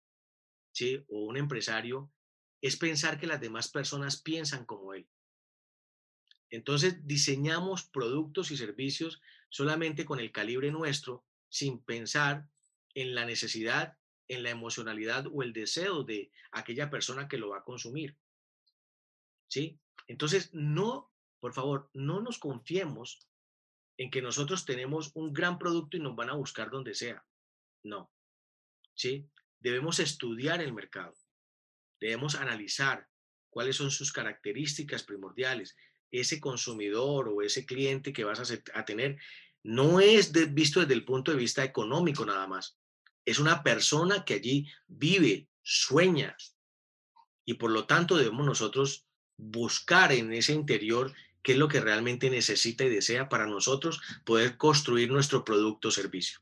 [0.73, 1.05] ¿sí?
[1.09, 2.11] O un empresario,
[2.63, 5.07] es pensar que las demás personas piensan como él.
[6.49, 12.49] Entonces diseñamos productos y servicios solamente con el calibre nuestro, sin pensar
[12.95, 17.59] en la necesidad, en la emocionalidad o el deseo de aquella persona que lo va
[17.59, 18.17] a consumir.
[19.49, 19.79] ¿sí?
[20.07, 23.29] Entonces, no, por favor, no nos confiemos
[24.01, 27.23] en que nosotros tenemos un gran producto y nos van a buscar donde sea.
[27.83, 28.11] No,
[28.95, 29.29] ¿sí?
[29.59, 31.15] Debemos estudiar el mercado,
[32.01, 33.07] debemos analizar
[33.51, 35.77] cuáles son sus características primordiales.
[36.11, 39.19] Ese consumidor o ese cliente que vas a, tener
[39.63, 42.79] no es visto desde el punto de vista económico nada más.
[43.27, 46.35] Es una persona que allí vive, sueña,
[47.45, 52.31] y por lo tanto debemos nosotros buscar en ese interior qué es lo que realmente
[52.31, 56.41] necesita y desea para nosotros poder construir nuestro producto o servicio.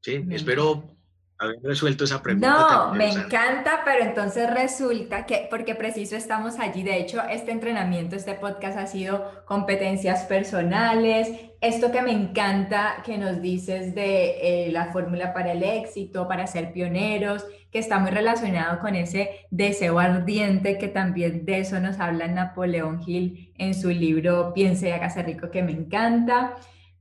[0.00, 0.24] ¿Sí?
[0.30, 0.96] Espero
[1.38, 2.48] haber resuelto esa pregunta.
[2.48, 8.16] No, me encanta, pero entonces resulta que, porque preciso estamos allí, de hecho, este entrenamiento,
[8.16, 14.72] este podcast ha sido competencias personales, esto que me encanta que nos dices de eh,
[14.72, 19.98] la fórmula para el éxito, para ser pioneros, que está muy relacionado con ese deseo
[19.98, 25.22] ardiente que también de eso nos habla Napoleón Hill en su libro Piense y hágase
[25.22, 26.54] rico, que me encanta.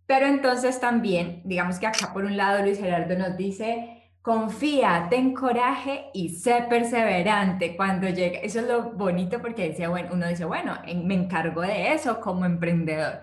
[0.08, 5.34] Pero entonces también, digamos que acá por un lado Luis Gerardo nos dice, confía, ten
[5.34, 8.40] coraje y sé perseverante cuando llega.
[8.40, 12.46] Eso es lo bonito porque decía, bueno, uno dice, bueno, me encargo de eso como
[12.46, 13.20] emprendedor.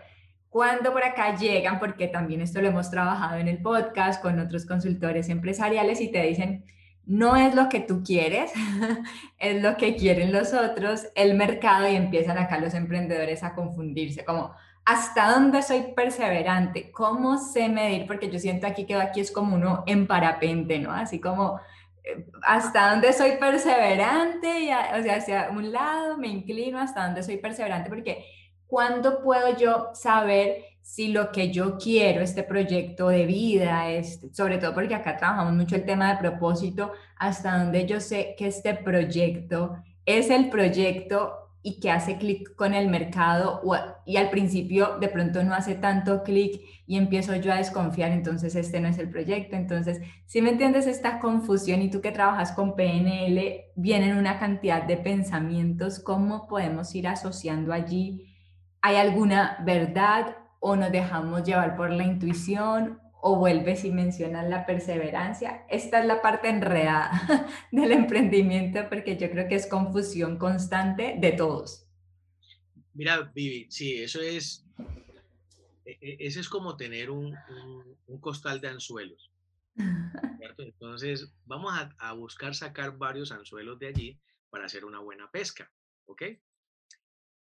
[0.51, 4.67] Cuando por acá llegan, porque también esto lo hemos trabajado en el podcast con otros
[4.67, 6.65] consultores empresariales y te dicen,
[7.07, 8.53] no es lo que tú quieres,
[9.39, 14.25] es lo que quieren los otros, el mercado y empiezan acá los emprendedores a confundirse,
[14.25, 14.55] como
[14.91, 19.55] hasta dónde soy perseverante, cómo sé medir, porque yo siento aquí que aquí es como
[19.55, 20.91] uno en parapente, ¿no?
[20.91, 21.61] Así como
[22.03, 27.23] eh, hasta dónde soy perseverante, y, o sea, hacia un lado me inclino, hasta dónde
[27.23, 28.25] soy perseverante, porque
[28.67, 34.59] ¿cuándo puedo yo saber si lo que yo quiero, este proyecto de vida, este, sobre
[34.59, 38.75] todo porque acá trabajamos mucho el tema de propósito, hasta donde yo sé que este
[38.75, 43.63] proyecto es el proyecto y que hace clic con el mercado
[44.07, 48.55] y al principio de pronto no hace tanto clic y empiezo yo a desconfiar, entonces
[48.55, 49.57] este no es el proyecto.
[49.57, 54.83] Entonces, si me entiendes esta confusión y tú que trabajas con PNL, vienen una cantidad
[54.83, 58.35] de pensamientos, ¿cómo podemos ir asociando allí?
[58.81, 64.67] ¿Hay alguna verdad o nos dejamos llevar por la intuición o vuelves y mencionas la
[64.67, 65.67] perseverancia.
[65.69, 71.33] Esta es la parte enredada del emprendimiento porque yo creo que es confusión constante de
[71.33, 71.87] todos.
[72.95, 74.67] Mira, Vivi, sí, eso es,
[75.85, 77.37] e, e, eso es como tener un,
[78.07, 79.31] un, costal de anzuelos.
[80.59, 85.71] Entonces, vamos a, a, buscar sacar varios anzuelos de allí para hacer una buena pesca,
[86.07, 86.23] ¿ok?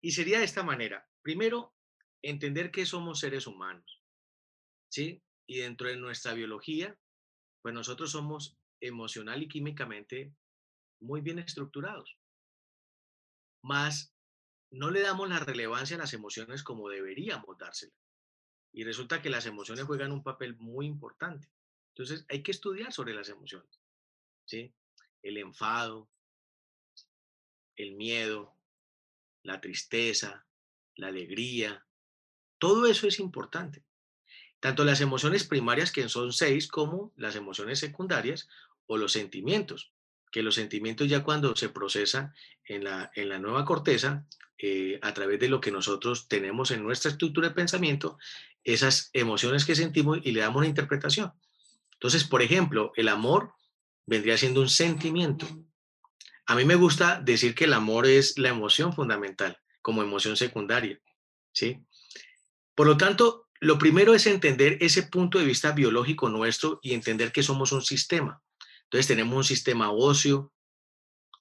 [0.00, 1.07] Y sería de esta manera.
[1.22, 1.74] Primero,
[2.22, 4.03] entender que somos seres humanos,
[4.88, 5.23] ¿sí?
[5.46, 6.98] Y dentro de nuestra biología,
[7.62, 10.35] pues nosotros somos emocional y químicamente
[11.00, 12.18] muy bien estructurados.
[13.62, 14.14] Más
[14.70, 17.94] no le damos la relevancia a las emociones como deberíamos dársela.
[18.72, 21.48] Y resulta que las emociones juegan un papel muy importante.
[21.90, 23.80] Entonces hay que estudiar sobre las emociones.
[24.46, 24.74] ¿sí?
[25.22, 26.11] El enfado,
[27.76, 28.57] el miedo,
[29.42, 30.46] la tristeza,
[30.96, 31.87] la alegría,
[32.59, 33.85] todo eso es importante
[34.64, 38.48] tanto las emociones primarias, que son seis, como las emociones secundarias
[38.87, 39.92] o los sentimientos,
[40.33, 42.33] que los sentimientos ya cuando se procesan
[42.64, 44.24] en la, en la nueva corteza,
[44.57, 48.16] eh, a través de lo que nosotros tenemos en nuestra estructura de pensamiento,
[48.62, 51.35] esas emociones que sentimos y le damos una interpretación.
[51.92, 53.53] Entonces, por ejemplo, el amor
[54.07, 55.46] vendría siendo un sentimiento.
[56.46, 60.98] A mí me gusta decir que el amor es la emoción fundamental, como emoción secundaria,
[61.53, 61.85] ¿sí?
[62.74, 67.33] Por lo tanto, lo primero es entender ese punto de vista biológico nuestro y entender
[67.33, 68.42] que somos un sistema.
[68.85, 70.53] Entonces tenemos un sistema óseo,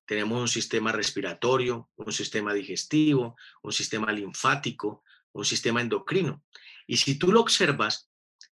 [0.06, 6.42] tenemos un sistema respiratorio, un sistema digestivo, un sistema linfático, un sistema endocrino.
[6.88, 8.10] Y si tú lo observas,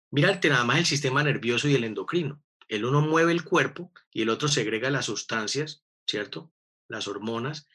[0.09, 2.43] mírate nada más el sistema nervioso y el endocrino.
[2.67, 6.51] El uno mueve el cuerpo y el otro segrega las sustancias, ¿cierto?
[6.89, 7.69] Las hormonas.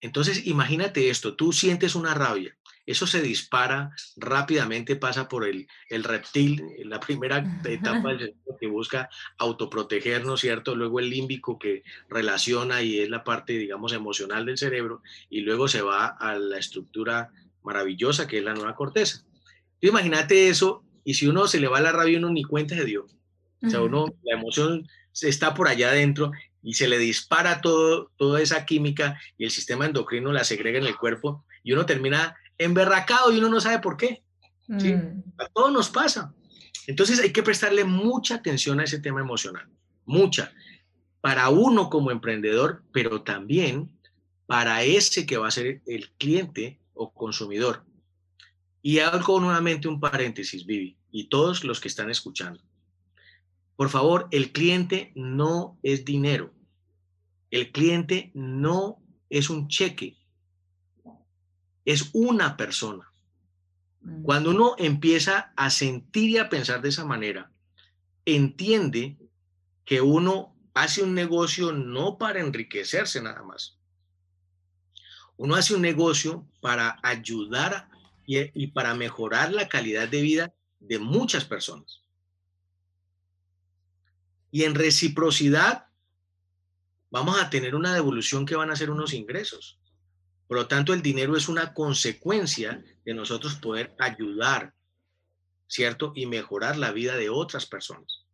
[0.00, 2.57] Entonces, imagínate esto, tú sientes una rabia
[2.88, 9.10] eso se dispara rápidamente, pasa por el, el reptil, la primera etapa del que busca
[9.36, 10.74] autoprotegernos, ¿cierto?
[10.74, 15.68] Luego el límbico que relaciona y es la parte, digamos, emocional del cerebro, y luego
[15.68, 17.30] se va a la estructura
[17.62, 19.22] maravillosa que es la nueva corteza.
[19.82, 23.14] imagínate eso, y si uno se le va la rabia, uno ni cuenta de Dios.
[23.62, 24.88] O sea, uno, la emoción
[25.20, 29.84] está por allá adentro y se le dispara todo, toda esa química y el sistema
[29.84, 33.96] endocrino la segrega en el cuerpo y uno termina emberracado y uno no sabe por
[33.96, 34.22] qué.
[34.78, 34.94] ¿sí?
[34.94, 35.22] Mm.
[35.38, 36.34] A todos nos pasa.
[36.86, 39.68] Entonces hay que prestarle mucha atención a ese tema emocional,
[40.04, 40.52] mucha,
[41.20, 43.98] para uno como emprendedor, pero también
[44.46, 47.84] para ese que va a ser el cliente o consumidor.
[48.80, 52.62] Y hago nuevamente un paréntesis, Vivi, y todos los que están escuchando.
[53.76, 56.54] Por favor, el cliente no es dinero.
[57.50, 58.98] El cliente no
[59.30, 60.17] es un cheque
[61.88, 63.10] es una persona.
[64.02, 64.22] Mm.
[64.22, 67.50] Cuando uno empieza a sentir y a pensar de esa manera,
[68.26, 69.16] entiende
[69.86, 73.78] que uno hace un negocio no para enriquecerse nada más.
[75.38, 77.88] Uno hace un negocio para ayudar
[78.26, 82.02] y, para mejorar la calidad de vida de muchas personas.
[84.50, 85.86] Y en reciprocidad
[87.10, 89.78] vamos a tener una devolución que van a ser unos ingresos.
[90.48, 94.72] Por lo tanto, el dinero es una consecuencia de nosotros poder ayudar,
[95.68, 96.12] ¿cierto?
[96.16, 98.24] Y mejorar la vida de otras personas.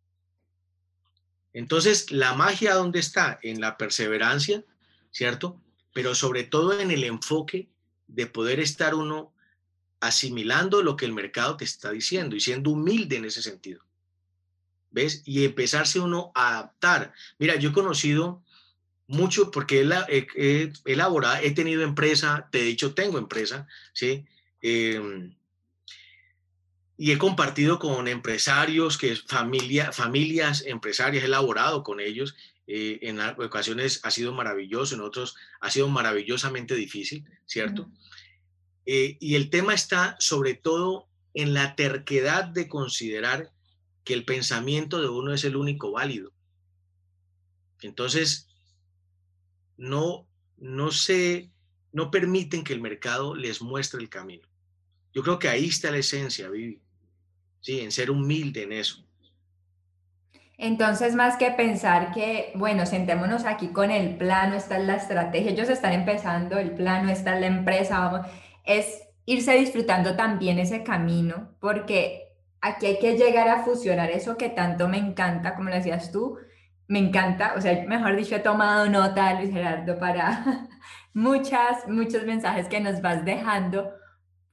[1.51, 3.37] Entonces, la magia dónde está?
[3.43, 4.63] En la perseverancia,
[5.11, 5.61] ¿cierto?
[5.93, 7.69] Pero sobre todo en el enfoque
[8.07, 9.33] de poder estar uno
[9.99, 13.83] asimilando lo que el mercado te está diciendo y siendo humilde en ese sentido.
[14.91, 15.21] ¿Ves?
[15.25, 17.13] Y empezarse uno a adaptar.
[17.39, 18.41] Mira, yo he conocido
[19.07, 19.87] mucho porque
[20.35, 24.25] he, elaborado, he tenido empresa, te he dicho, tengo empresa, ¿sí?
[24.61, 25.35] Em,
[26.97, 32.35] y he compartido con empresarios, que es familia, familias empresarias, he elaborado con ellos.
[32.67, 37.91] Eh, en ocasiones ha sido maravilloso, en otros ha sido maravillosamente difícil, ¿cierto?
[38.85, 43.51] Eh, y el tema está sobre todo en la terquedad de considerar
[44.03, 46.31] que el pensamiento de uno es el único válido.
[47.81, 48.47] Entonces,
[49.77, 51.51] no, no se,
[51.91, 54.47] no permiten que el mercado les muestre el camino.
[55.13, 56.81] Yo creo que ahí está la esencia, Vivi.
[57.61, 59.05] Sí, en ser humilde en eso.
[60.57, 65.51] Entonces, más que pensar que, bueno, sentémonos aquí con el plano, esta es la estrategia,
[65.51, 68.27] ellos están empezando el plano, esta es la empresa, vamos,
[68.63, 74.49] es irse disfrutando también ese camino, porque aquí hay que llegar a fusionar eso que
[74.49, 76.37] tanto me encanta, como lo decías tú,
[76.87, 80.67] me encanta, o sea, mejor dicho, he tomado nota, Luis Gerardo, para
[81.13, 83.91] muchas, muchos mensajes que nos vas dejando.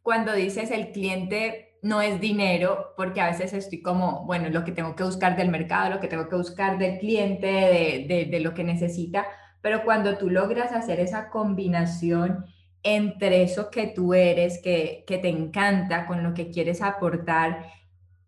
[0.03, 4.73] Cuando dices el cliente no es dinero, porque a veces estoy como, bueno, lo que
[4.73, 7.47] tengo que buscar del mercado, lo que tengo que buscar del cliente,
[8.09, 9.27] de, de, lo que necesita,
[9.61, 12.47] pero cuando tú logras hacer esa combinación
[12.85, 17.67] entre eso que tú eres, que, que te encanta, con lo que quieres aportar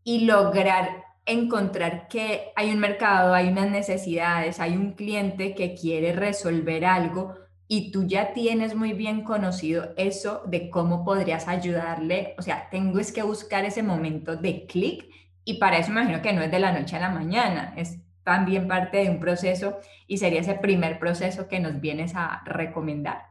[0.02, 6.12] y lograr encontrar que hay un mercado, hay unas necesidades, hay un cliente que quiere
[6.12, 7.34] resolver algo,
[7.66, 12.98] y tú ya tienes muy bien conocido eso de cómo podrías ayudarle, o sea, tengo
[12.98, 15.08] es que buscar ese momento de clic
[15.44, 18.68] y para eso imagino que no es de la noche a la mañana, es también
[18.68, 23.22] parte de un proceso y sería ese primer proceso que nos vienes a recomendar.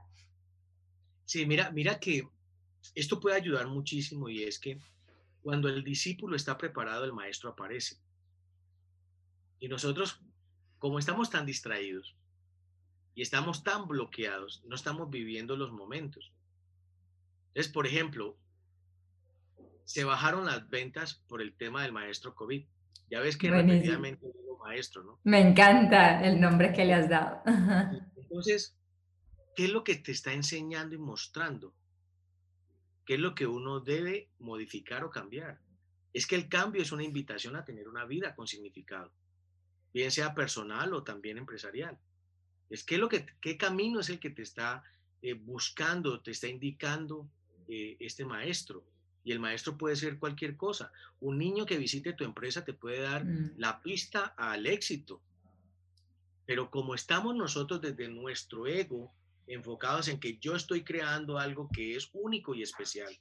[1.25, 2.27] Sí, mira, mira que
[2.95, 4.77] esto puede ayudar muchísimo y es que
[5.43, 7.97] cuando el discípulo está preparado, el maestro aparece.
[9.59, 10.21] Y nosotros,
[10.79, 12.15] como estamos tan distraídos,
[13.15, 16.33] y estamos tan bloqueados, no estamos viviendo los momentos.
[17.49, 18.37] Entonces, por ejemplo,
[19.85, 22.65] se bajaron las ventas por el tema del maestro COVID.
[23.11, 25.19] Ya ves que repetidamente digo maestro, ¿no?
[25.23, 27.43] Me encanta el nombre que le has dado.
[28.15, 28.75] Entonces,
[29.55, 31.75] ¿qué es lo que te está enseñando y mostrando?
[33.05, 35.59] ¿Qué es lo que uno debe modificar o cambiar?
[36.13, 39.11] Es que el cambio es una invitación a tener una vida con significado,
[39.93, 41.97] bien sea personal o también empresarial.
[42.69, 44.83] Es que lo que, qué camino es el que te está
[45.21, 47.29] eh, buscando, te está indicando
[47.67, 48.85] eh, este maestro.
[49.25, 50.91] Y el maestro puede ser cualquier cosa.
[51.21, 53.53] Un niño que visite tu empresa te puede dar mm.
[53.57, 55.21] la pista al éxito.
[56.45, 59.13] Pero como estamos nosotros desde nuestro ego
[59.47, 63.17] enfocados en que yo estoy creando algo que es único y especial.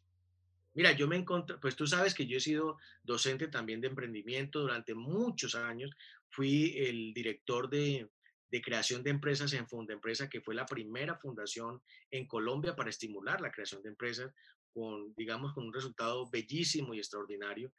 [0.74, 4.60] Mira, yo me encontré, pues tú sabes que yo he sido docente también de emprendimiento
[4.60, 5.90] durante muchos años.
[6.30, 8.08] Fui el director de,
[8.52, 12.90] de creación de empresas en Funda Empresa, que fue la primera fundación en Colombia para
[12.90, 14.32] estimular la creación de empresas
[14.72, 17.72] con, digamos, con un resultado bellísimo y extraordinario.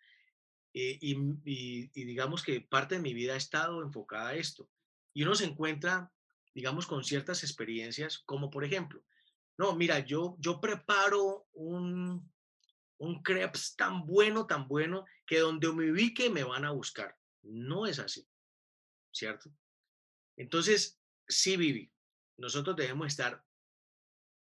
[0.73, 4.67] Eh, y, digamos que parte de mi vida ha estado enfocada a esto.
[5.13, 6.11] Y uno se encuentra,
[6.53, 9.03] digamos, con ciertas experiencias, como por ejemplo,
[9.57, 12.31] no, mira, yo, yo preparo un,
[12.97, 17.15] un crepes tan bueno, tan bueno, que donde me ubique me van a buscar.
[17.43, 18.27] No es así,
[19.11, 19.51] ¿cierto?
[20.37, 21.91] Entonces, sí, Vivi,
[22.37, 23.43] nosotros debemos estar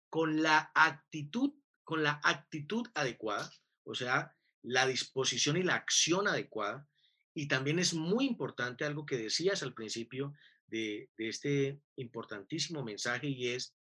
[0.10, 3.50] con la actitud, con la actitud adecuada,
[3.84, 6.88] o sea, la disposición y la acción adecuada.
[7.34, 10.34] Y también es muy importante algo que decías al principio
[10.70, 13.76] de, este importantísimo mensaje y es,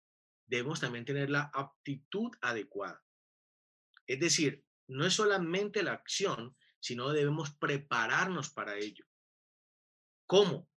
[0.48, 3.04] debemos también tener la aptitud adecuada.
[4.08, 9.06] Es decir, no es solamente la acción, sino debemos prepararnos para ello.
[10.28, 10.70] ¿Cómo?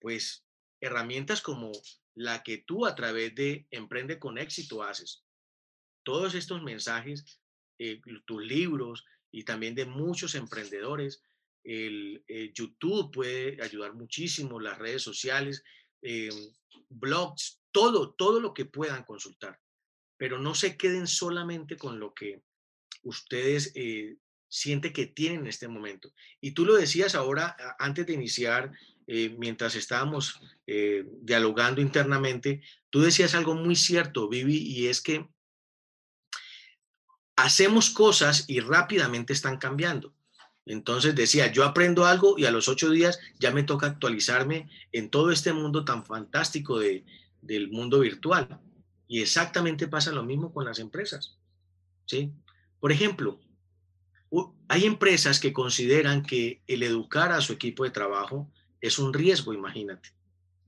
[0.00, 0.46] Pues
[0.80, 1.72] herramientas como
[2.14, 5.24] la que tú a través de Emprende con éxito haces.
[6.04, 7.40] Todos estos mensajes,
[7.78, 11.22] eh, tus libros y también de muchos emprendedores,
[11.66, 15.62] el, eh, YouTube puede ayudar muchísimo, las redes sociales,
[16.02, 16.30] eh,
[16.88, 19.58] blogs, todo, todo lo que puedan consultar.
[20.16, 22.42] Pero no se queden solamente con lo que
[23.02, 23.72] ustedes
[24.48, 26.12] sienten que tienen en este momento.
[26.40, 28.72] Y tú lo decías ahora, antes de iniciar
[29.08, 35.28] eh, mientras estábamos eh, dialogando internamente, tú decías algo muy cierto, Vivi, y es que
[37.36, 40.15] hacemos cosas y rápidamente están cambiando.
[40.66, 45.10] Entonces decía, yo aprendo algo y a los ocho días ya me toca actualizarme en
[45.10, 47.04] todo este mundo tan fantástico de,
[47.40, 48.60] del mundo virtual.
[49.06, 51.38] Y exactamente pasa lo mismo con las empresas.
[52.04, 52.32] ¿sí?
[52.80, 53.40] Por ejemplo,
[54.66, 58.50] hay empresas que consideran que el educar a su equipo de trabajo
[58.80, 60.10] es un riesgo, imagínate.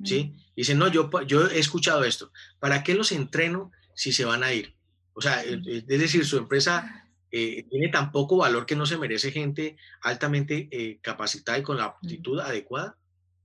[0.05, 0.33] ¿Sí?
[0.55, 2.31] Dicen, no, yo, yo he escuchado esto.
[2.61, 4.77] ¿Para qué los entreno si se van a ir?
[5.13, 9.31] O sea, es decir, su empresa eh, tiene tan poco valor que no se merece
[9.31, 12.97] gente altamente eh, capacitada y con la aptitud adecuada,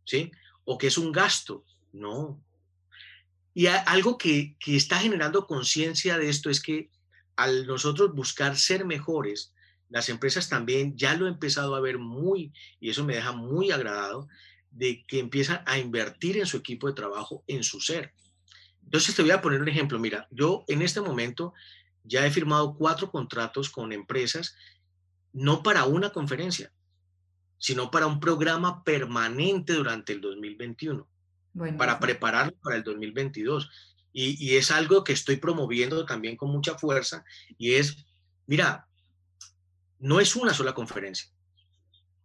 [0.05, 0.31] ¿sí?
[0.65, 1.65] O que es un gasto.
[1.91, 2.41] No.
[3.53, 6.89] Y algo que, que está generando conciencia de esto es que
[7.35, 9.53] al nosotros buscar ser mejores,
[9.89, 13.71] las empresas también ya lo he empezado a ver muy, y eso me deja muy
[13.71, 14.27] agradado,
[14.71, 18.11] de que empiezan a invertir en su equipo de trabajo, en su ser.
[18.83, 19.99] Entonces te voy a poner un ejemplo.
[19.99, 21.53] Mira, yo en este momento
[22.03, 24.55] ya he firmado cuatro contratos con empresas,
[25.31, 26.71] no para una conferencia,
[27.57, 31.07] sino para un programa permanente durante el 2021,
[31.77, 33.69] para prepararlo para el 2022.
[34.11, 37.23] Y, y es algo que estoy promoviendo también con mucha fuerza,
[37.57, 38.05] y es,
[38.45, 38.87] mira,
[39.99, 41.29] no es una sola conferencia.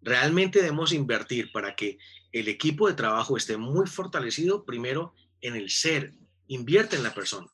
[0.02, 1.98] Realmente debemos invertir para que
[2.32, 6.14] el equipo de trabajo esté muy fortalecido, primero en el ser,
[6.48, 7.46] invierte en la persona,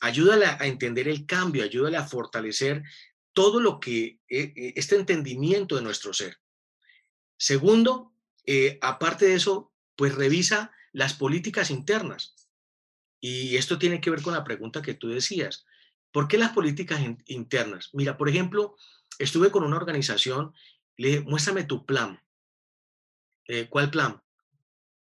[0.00, 2.82] ayúdale a entender el cambio, ayúdale a fortalecer
[3.32, 6.38] todo lo que, eh, eh, este entendimiento de nuestro ser.
[7.38, 8.12] Segundo,
[8.46, 12.34] eh, aparte de eso, pues revisa las políticas internas.
[13.20, 15.66] Y esto tiene que ver con la pregunta que tú decías.
[16.10, 17.90] ¿Por qué las políticas internas?
[17.92, 18.76] Mira, por ejemplo,
[19.18, 20.54] estuve con una organización,
[20.96, 22.20] le dije, muéstrame tu plan.
[23.68, 24.22] ¿Cuál plan?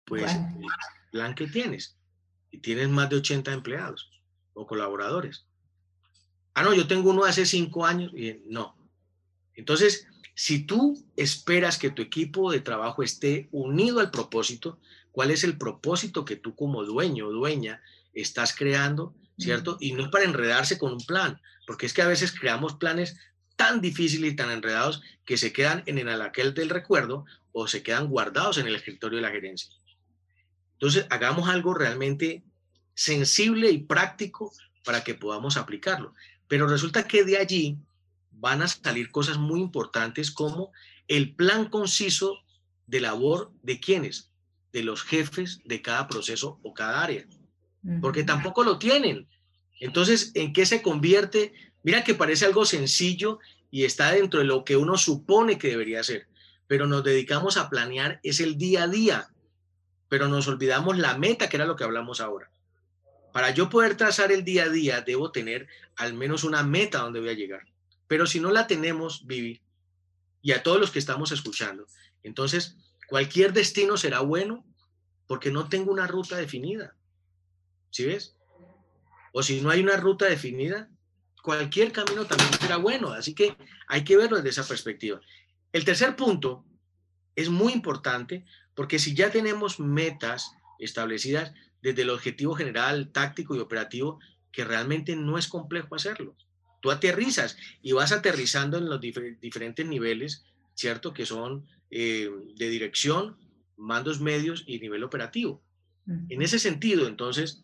[0.05, 1.97] Pues el plan que tienes.
[2.51, 4.14] Y tienes más de 80 empleados
[4.55, 5.45] o colaboradores.
[6.55, 8.11] Ah, no, yo tengo uno hace cinco años.
[8.15, 8.75] Y no.
[9.53, 14.79] Entonces, si tú esperas que tu equipo de trabajo esté unido al propósito,
[15.11, 17.81] ¿cuál es el propósito que tú como dueño o dueña
[18.13, 19.13] estás creando?
[19.37, 19.77] ¿Cierto?
[19.81, 23.17] Y no es para enredarse con un plan, porque es que a veces creamos planes
[23.57, 27.83] tan difíciles y tan enredados que se quedan en el aquel del recuerdo o se
[27.83, 29.73] quedan guardados en el escritorio de la gerencia.
[30.73, 32.43] Entonces, hagamos algo realmente
[32.95, 34.51] sensible y práctico
[34.83, 36.13] para que podamos aplicarlo.
[36.47, 37.77] Pero resulta que de allí
[38.31, 40.71] van a salir cosas muy importantes como
[41.07, 42.39] el plan conciso
[42.87, 44.31] de labor de quienes,
[44.71, 47.25] de los jefes de cada proceso o cada área,
[48.01, 49.27] porque tampoco lo tienen.
[49.79, 51.53] Entonces, ¿en qué se convierte?
[51.83, 53.39] Mira que parece algo sencillo
[53.71, 56.27] y está dentro de lo que uno supone que debería ser,
[56.67, 59.29] pero nos dedicamos a planear es el día a día,
[60.09, 62.49] pero nos olvidamos la meta, que era lo que hablamos ahora.
[63.35, 65.67] Para yo poder trazar el día a día, debo tener
[65.97, 67.67] al menos una meta donde voy a llegar.
[68.07, 69.61] Pero si no la tenemos, Vivi,
[70.41, 71.85] y a todos los que estamos escuchando,
[72.23, 72.77] entonces
[73.09, 74.65] cualquier destino será bueno
[75.27, 76.95] porque no tengo una ruta definida.
[77.89, 78.37] ¿Sí ves?
[79.33, 80.89] O si no hay una ruta definida,
[81.43, 83.11] cualquier camino también será bueno.
[83.11, 83.57] Así que
[83.89, 85.19] hay que verlo desde esa perspectiva.
[85.73, 86.63] El tercer punto
[87.35, 91.51] es muy importante porque si ya tenemos metas establecidas,
[91.85, 94.19] desde el objetivo general, táctico y operativo,
[94.51, 96.35] que realmente no es complejo hacerlo.
[96.81, 101.13] Tú aterrizas y vas aterrizando en los diferentes niveles, ¿cierto?
[101.13, 103.37] Que son eh, de dirección,
[103.77, 105.61] mandos medios y nivel operativo.
[106.29, 107.63] En ese sentido, entonces,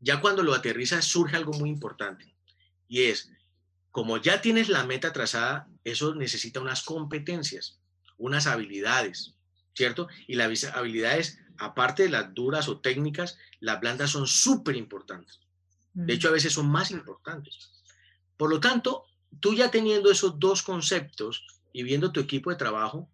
[0.00, 2.34] ya cuando lo aterrizas surge algo muy importante
[2.88, 3.30] y es,
[3.92, 7.78] como ya tienes la meta trazada, eso necesita unas competencias,
[8.18, 9.36] unas habilidades,
[9.74, 10.08] ¿cierto?
[10.26, 15.40] Y las habilidades, aparte de las duras o técnicas, las blandas son súper importantes.
[15.92, 17.82] De hecho, a veces son más importantes.
[18.36, 19.04] Por lo tanto,
[19.40, 23.10] tú ya teniendo esos dos conceptos y viendo tu equipo de trabajo,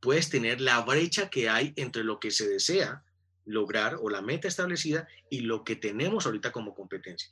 [0.00, 3.04] puedes tener la brecha que hay entre lo que se desea
[3.46, 7.30] lograr o la meta establecida y lo que tenemos ahorita como competencia.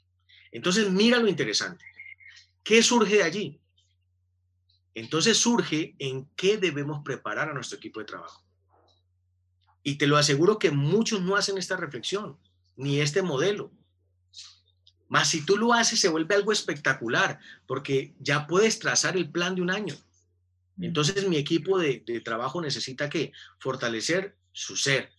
[0.52, 1.84] Entonces, mira lo interesante.
[2.62, 3.60] ¿Qué surge de allí?
[4.94, 8.44] Entonces surge en qué debemos preparar a nuestro equipo de trabajo.
[9.82, 12.38] Y te lo aseguro que muchos no hacen esta reflexión,
[12.76, 13.72] ni este modelo.
[15.08, 19.54] Más si tú lo haces, se vuelve algo espectacular, porque ya puedes trazar el plan
[19.54, 19.94] de un año.
[20.80, 25.12] Entonces mi equipo de, trabajo necesita que fortalecer su ser,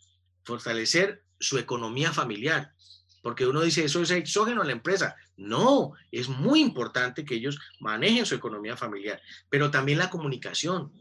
[0.44, 2.74] fortalecer su economía familiar,
[3.22, 5.16] porque uno dice, eso es exógeno a la empresa.
[5.38, 10.92] No, es muy importante que ellos manejen su economía familiar, pero también la comunicación,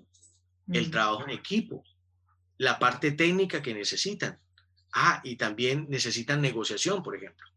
[0.71, 1.83] el trabajo en equipo,
[2.63, 4.39] la parte técnica que necesitan.
[4.95, 7.49] Ah, y también necesitan negociación, por ejemplo.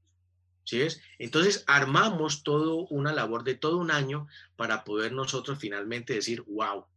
[0.63, 0.99] ¿Sí es?
[1.19, 6.87] Entonces armamos todo una labor de todo un año para poder nosotros finalmente decir, wow,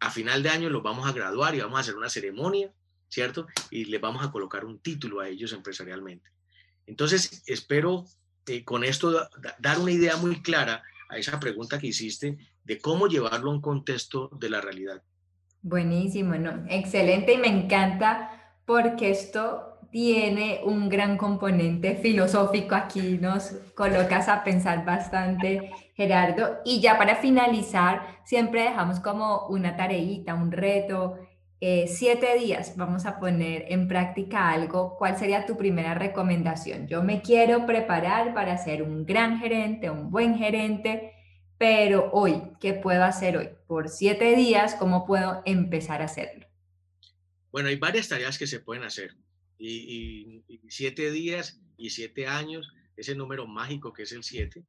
[0.00, 2.70] a final de año los vamos a graduar y vamos a hacer una ceremonia,
[3.08, 3.46] ¿cierto?
[3.70, 6.28] Y les vamos a colocar un título a ellos empresarialmente.
[6.84, 8.04] Entonces, espero
[8.46, 13.06] eh, con esto dar una idea muy clara a esa pregunta que hiciste de cómo
[13.06, 15.02] llevarlo a un contexto de la realidad.
[15.62, 16.64] Buenísimo, ¿no?
[16.68, 18.30] Excelente y me encanta
[18.64, 26.58] porque esto tiene un gran componente filosófico aquí, nos colocas a pensar bastante, Gerardo.
[26.64, 31.18] Y ya para finalizar, siempre dejamos como una tareita, un reto,
[31.60, 34.96] eh, siete días vamos a poner en práctica algo.
[34.96, 36.86] ¿Cuál sería tu primera recomendación?
[36.86, 41.14] Yo me quiero preparar para ser un gran gerente, un buen gerente
[41.58, 43.48] pero hoy, ¿qué puedo hacer hoy?
[43.66, 46.46] Por siete días, ¿cómo puedo empezar a hacerlo?
[47.50, 49.16] Bueno, hay varias tareas que se pueden hacer.
[49.58, 54.64] Y, siete días y siete años, ese número mágico que es el siete,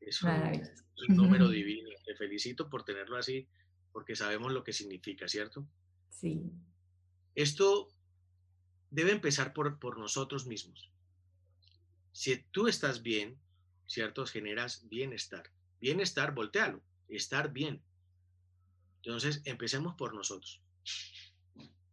[0.00, 0.20] es
[1.08, 1.90] un, número divino.
[2.04, 3.46] Te felicito por tenerlo así
[3.92, 5.64] porque sabemos lo que significa, ¿cierto?
[6.08, 6.50] Sí.
[7.36, 7.88] Esto
[8.90, 10.90] debe empezar por, por nosotros mismos.
[12.10, 13.38] Si tú estás bien,
[13.86, 14.26] ¿cierto?
[14.26, 15.50] Generas bienestar.
[15.82, 17.82] Bienestar, voltealo, estar bien.
[18.98, 20.62] Entonces, empecemos por nosotros.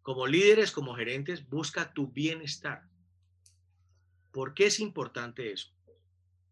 [0.04, 2.88] Como líderes, como gerentes, busca tu bienestar.
[4.32, 5.72] ¿Por qué es importante eso?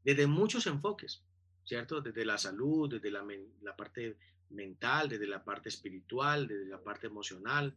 [0.04, 1.24] Desde muchos enfoques,
[1.64, 2.02] ¿cierto?
[2.02, 3.24] Desde la salud, desde la,
[3.62, 4.18] la parte
[4.50, 7.76] mental, desde la parte espiritual, desde la parte emocional,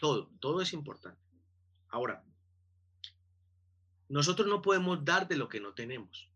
[0.00, 1.20] todo, todo es importante.
[1.90, 2.24] Ahora,
[4.08, 6.30] nosotros no podemos dar de lo que no tenemos.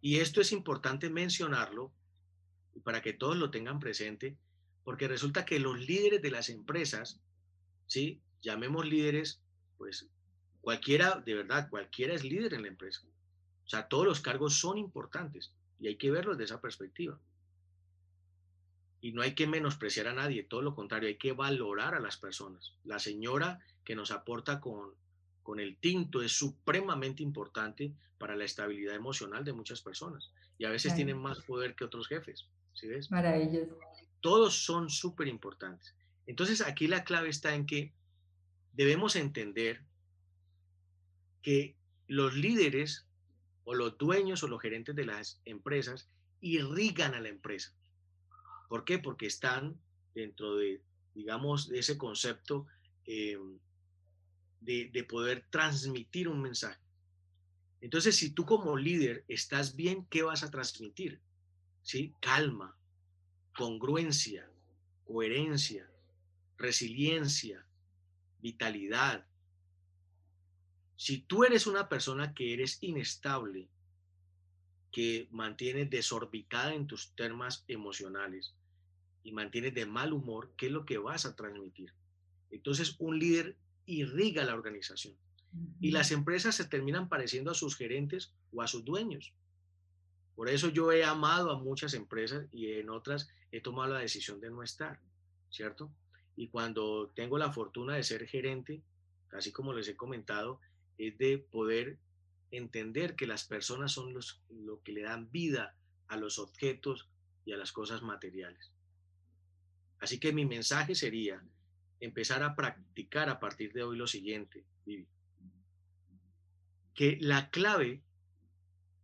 [0.00, 1.92] Y esto es importante mencionarlo
[2.84, 4.36] para que todos lo tengan presente,
[4.84, 7.20] porque resulta que los líderes de las empresas,
[7.86, 8.20] ¿sí?
[8.42, 9.42] Llamemos líderes,
[9.76, 10.08] pues
[10.62, 13.02] cualquiera, de verdad, cualquiera es líder en la empresa.
[13.66, 17.18] O sea, todos los cargos son importantes y hay que verlos desde esa perspectiva.
[19.02, 22.16] Y no hay que menospreciar a nadie, todo lo contrario, hay que valorar a las
[22.16, 22.74] personas.
[22.84, 24.94] La señora que nos aporta con,
[25.42, 30.30] con el tinto es supremamente importante para la estabilidad emocional de muchas personas.
[30.58, 32.46] Y a veces tienen más poder que otros jefes.
[32.74, 33.10] ¿Sí ves?
[33.10, 33.78] Maravilloso.
[34.20, 35.94] Todos son súper importantes.
[36.26, 37.92] Entonces aquí la clave está en que
[38.72, 39.82] debemos entender
[41.42, 41.76] que
[42.06, 43.06] los líderes
[43.64, 46.08] o los dueños o los gerentes de las empresas
[46.40, 47.72] irrigan a la empresa.
[48.68, 48.98] ¿Por qué?
[48.98, 49.80] Porque están
[50.14, 50.82] dentro de,
[51.14, 52.66] digamos, de ese concepto
[53.04, 53.58] em,
[54.60, 56.80] de, poder transmitir un mensaje.
[57.80, 61.20] Entonces, si tú como líder estás bien, ¿qué vas a transmitir?
[61.82, 62.14] ¿Sí?
[62.20, 62.76] Calma,
[63.56, 64.48] congruencia,
[65.04, 65.90] coherencia,
[66.58, 67.66] resiliencia,
[68.40, 69.26] vitalidad.
[70.96, 73.68] Si tú eres una persona que eres inestable,
[74.92, 78.54] que mantienes desorbitada en tus temas emocionales,
[79.22, 81.92] y mantienes de mal humor, ¿qué es lo que vas a transmitir?
[82.50, 83.56] Entonces, un líder
[83.86, 85.16] irriga la organización
[85.80, 89.32] y las empresas se terminan pareciendo a sus gerentes o a sus dueños.
[90.36, 94.40] Por eso yo he amado a muchas empresas y en otras he tomado la decisión
[94.40, 95.00] de no estar,
[95.50, 95.90] ¿cierto?
[96.36, 98.82] Y cuando tengo la fortuna de ser gerente,
[99.32, 100.60] así como les he comentado,
[100.98, 101.98] es de poder
[102.50, 105.74] entender que las personas son los, lo que le dan vida
[106.08, 107.08] a los objetos
[107.44, 108.72] y a las cosas materiales.
[109.98, 111.42] Así que mi mensaje sería
[112.00, 115.06] empezar a practicar a partir de hoy lo siguiente, Vivi.
[116.94, 118.02] Que la clave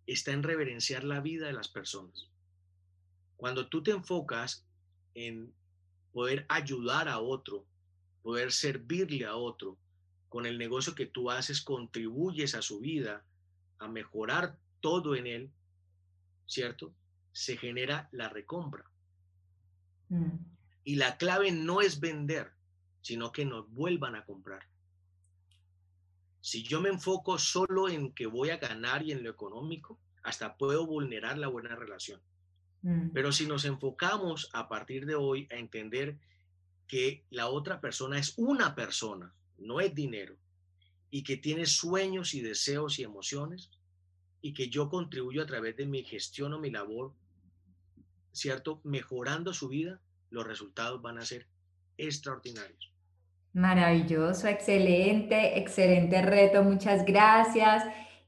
[0.07, 2.29] está en reverenciar la vida de las personas.
[3.37, 4.67] Cuando tú te enfocas
[5.15, 5.53] en
[6.13, 7.67] poder ayudar a otro,
[8.23, 9.79] poder servirle a otro,
[10.29, 13.25] con el negocio que tú haces contribuyes a su vida,
[13.79, 15.53] a mejorar todo en él,
[16.47, 16.95] ¿cierto?
[17.33, 18.91] Se genera la recompra.
[20.09, 20.39] Mm.
[20.85, 22.56] Y la clave no es vender,
[23.07, 24.67] sino que nos vuelvan a comprar.
[26.41, 30.57] Si yo me enfoco solo en que voy a ganar y en lo económico, hasta
[30.57, 32.21] puedo vulnerar la buena relación.
[32.83, 33.11] Mm.
[33.11, 36.19] Pero si nos enfocamos a partir de hoy a entender
[36.89, 40.37] que la otra persona es una persona, no es dinero,
[41.09, 43.71] y que tiene sueños y deseos y emociones,
[44.43, 47.13] y que yo contribuyo a través de mi gestión o mi labor,
[48.33, 48.81] ¿cierto?
[48.83, 50.01] Mejorando su vida,
[50.31, 51.47] los resultados van a ser
[51.99, 52.96] extraordinarios.
[53.57, 57.85] Maravilloso, excelente, excelente reto, muchas gracias.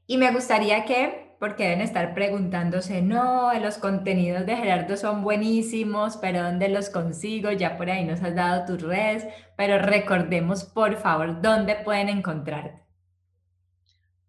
[0.07, 6.17] Y me gustaría que, porque deben estar preguntándose, no, los contenidos de Gerardo son buenísimos,
[6.17, 7.51] pero ¿dónde los consigo?
[7.51, 12.81] Ya por ahí nos has dado tus redes, pero recordemos, por favor, dónde pueden encontrarte.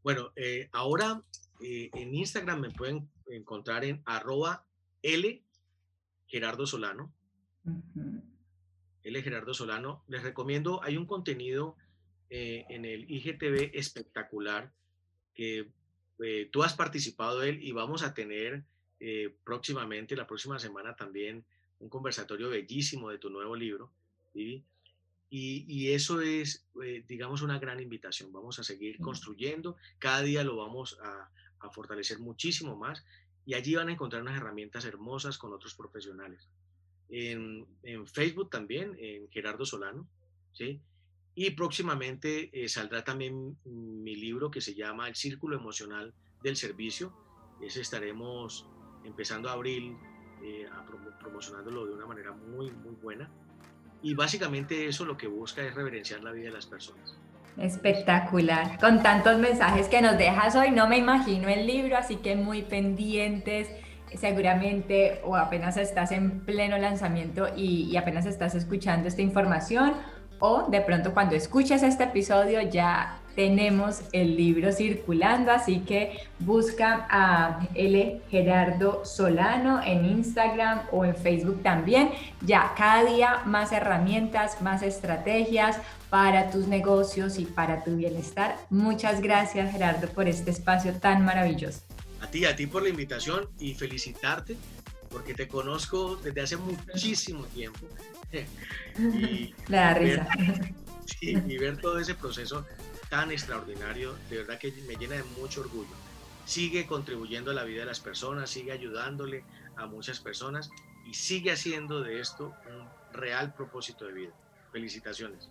[0.02, 1.22] Bueno, eh, ahora
[1.62, 4.66] eh, en Instagram me pueden encontrar en arroba
[5.00, 5.42] L
[6.26, 7.10] Gerardo Solano.
[9.02, 10.04] Él es Gerardo Solano.
[10.08, 11.76] Les recomiendo, hay un contenido
[12.28, 14.72] eh, en el IGTV espectacular
[15.34, 15.70] que
[16.22, 18.64] eh, tú has participado de él y vamos a tener
[19.00, 21.44] eh, próximamente, la próxima semana también,
[21.78, 23.90] un conversatorio bellísimo de tu nuevo libro.
[24.34, 24.64] Y,
[25.30, 26.66] y, eso es,
[27.06, 28.32] digamos, una gran invitación.
[28.32, 31.30] Vamos a seguir construyendo, cada día lo vamos a,
[31.60, 33.04] a fortalecer muchísimo más
[33.46, 36.48] y allí van a encontrar unas herramientas hermosas con otros profesionales
[37.10, 37.66] en,
[38.06, 40.08] Facebook también, en Gerardo Solano,
[40.52, 40.80] ¿sí?
[41.34, 47.12] Y próximamente eh, saldrá también mi libro que se llama El Círculo Emocional del Servicio.
[47.62, 48.66] Ese estaremos
[49.04, 49.96] empezando a abril,
[50.42, 50.66] eh,
[51.20, 53.30] promocionándolo de una manera muy, muy buena.
[54.02, 57.16] Y básicamente eso lo que busca es reverenciar la vida de las personas.
[57.56, 58.78] Espectacular.
[58.78, 62.62] Con tantos mensajes que nos dejas hoy, no me imagino el libro, así que muy
[62.62, 63.68] pendientes
[64.18, 69.94] seguramente o apenas estás en pleno lanzamiento y, apenas estás escuchando esta información
[70.38, 77.06] o de pronto cuando escuches este episodio ya tenemos el libro circulando, así que busca
[77.08, 78.20] a L.
[78.30, 82.10] Gerardo Solano en Instagram o en Facebook también.
[82.42, 85.78] Ya cada día más herramientas, más estrategias
[86.10, 88.56] para tus negocios y para tu bienestar.
[88.68, 91.80] Muchas gracias Gerardo por este espacio tan maravilloso.
[92.20, 94.56] A ti, a ti por la invitación y felicitarte
[95.10, 97.86] porque te conozco desde hace muchísimo tiempo.
[98.98, 100.28] y, La risa.
[101.20, 102.64] y ver todo ese proceso
[103.08, 105.90] tan extraordinario, de verdad que me llena de mucho orgullo.
[106.46, 109.44] Sigue contribuyendo a la vida de las personas, sigue ayudándole
[109.76, 110.70] a muchas personas
[111.06, 114.32] y sigue haciendo de esto un real propósito de vida.
[114.72, 115.50] Felicitaciones.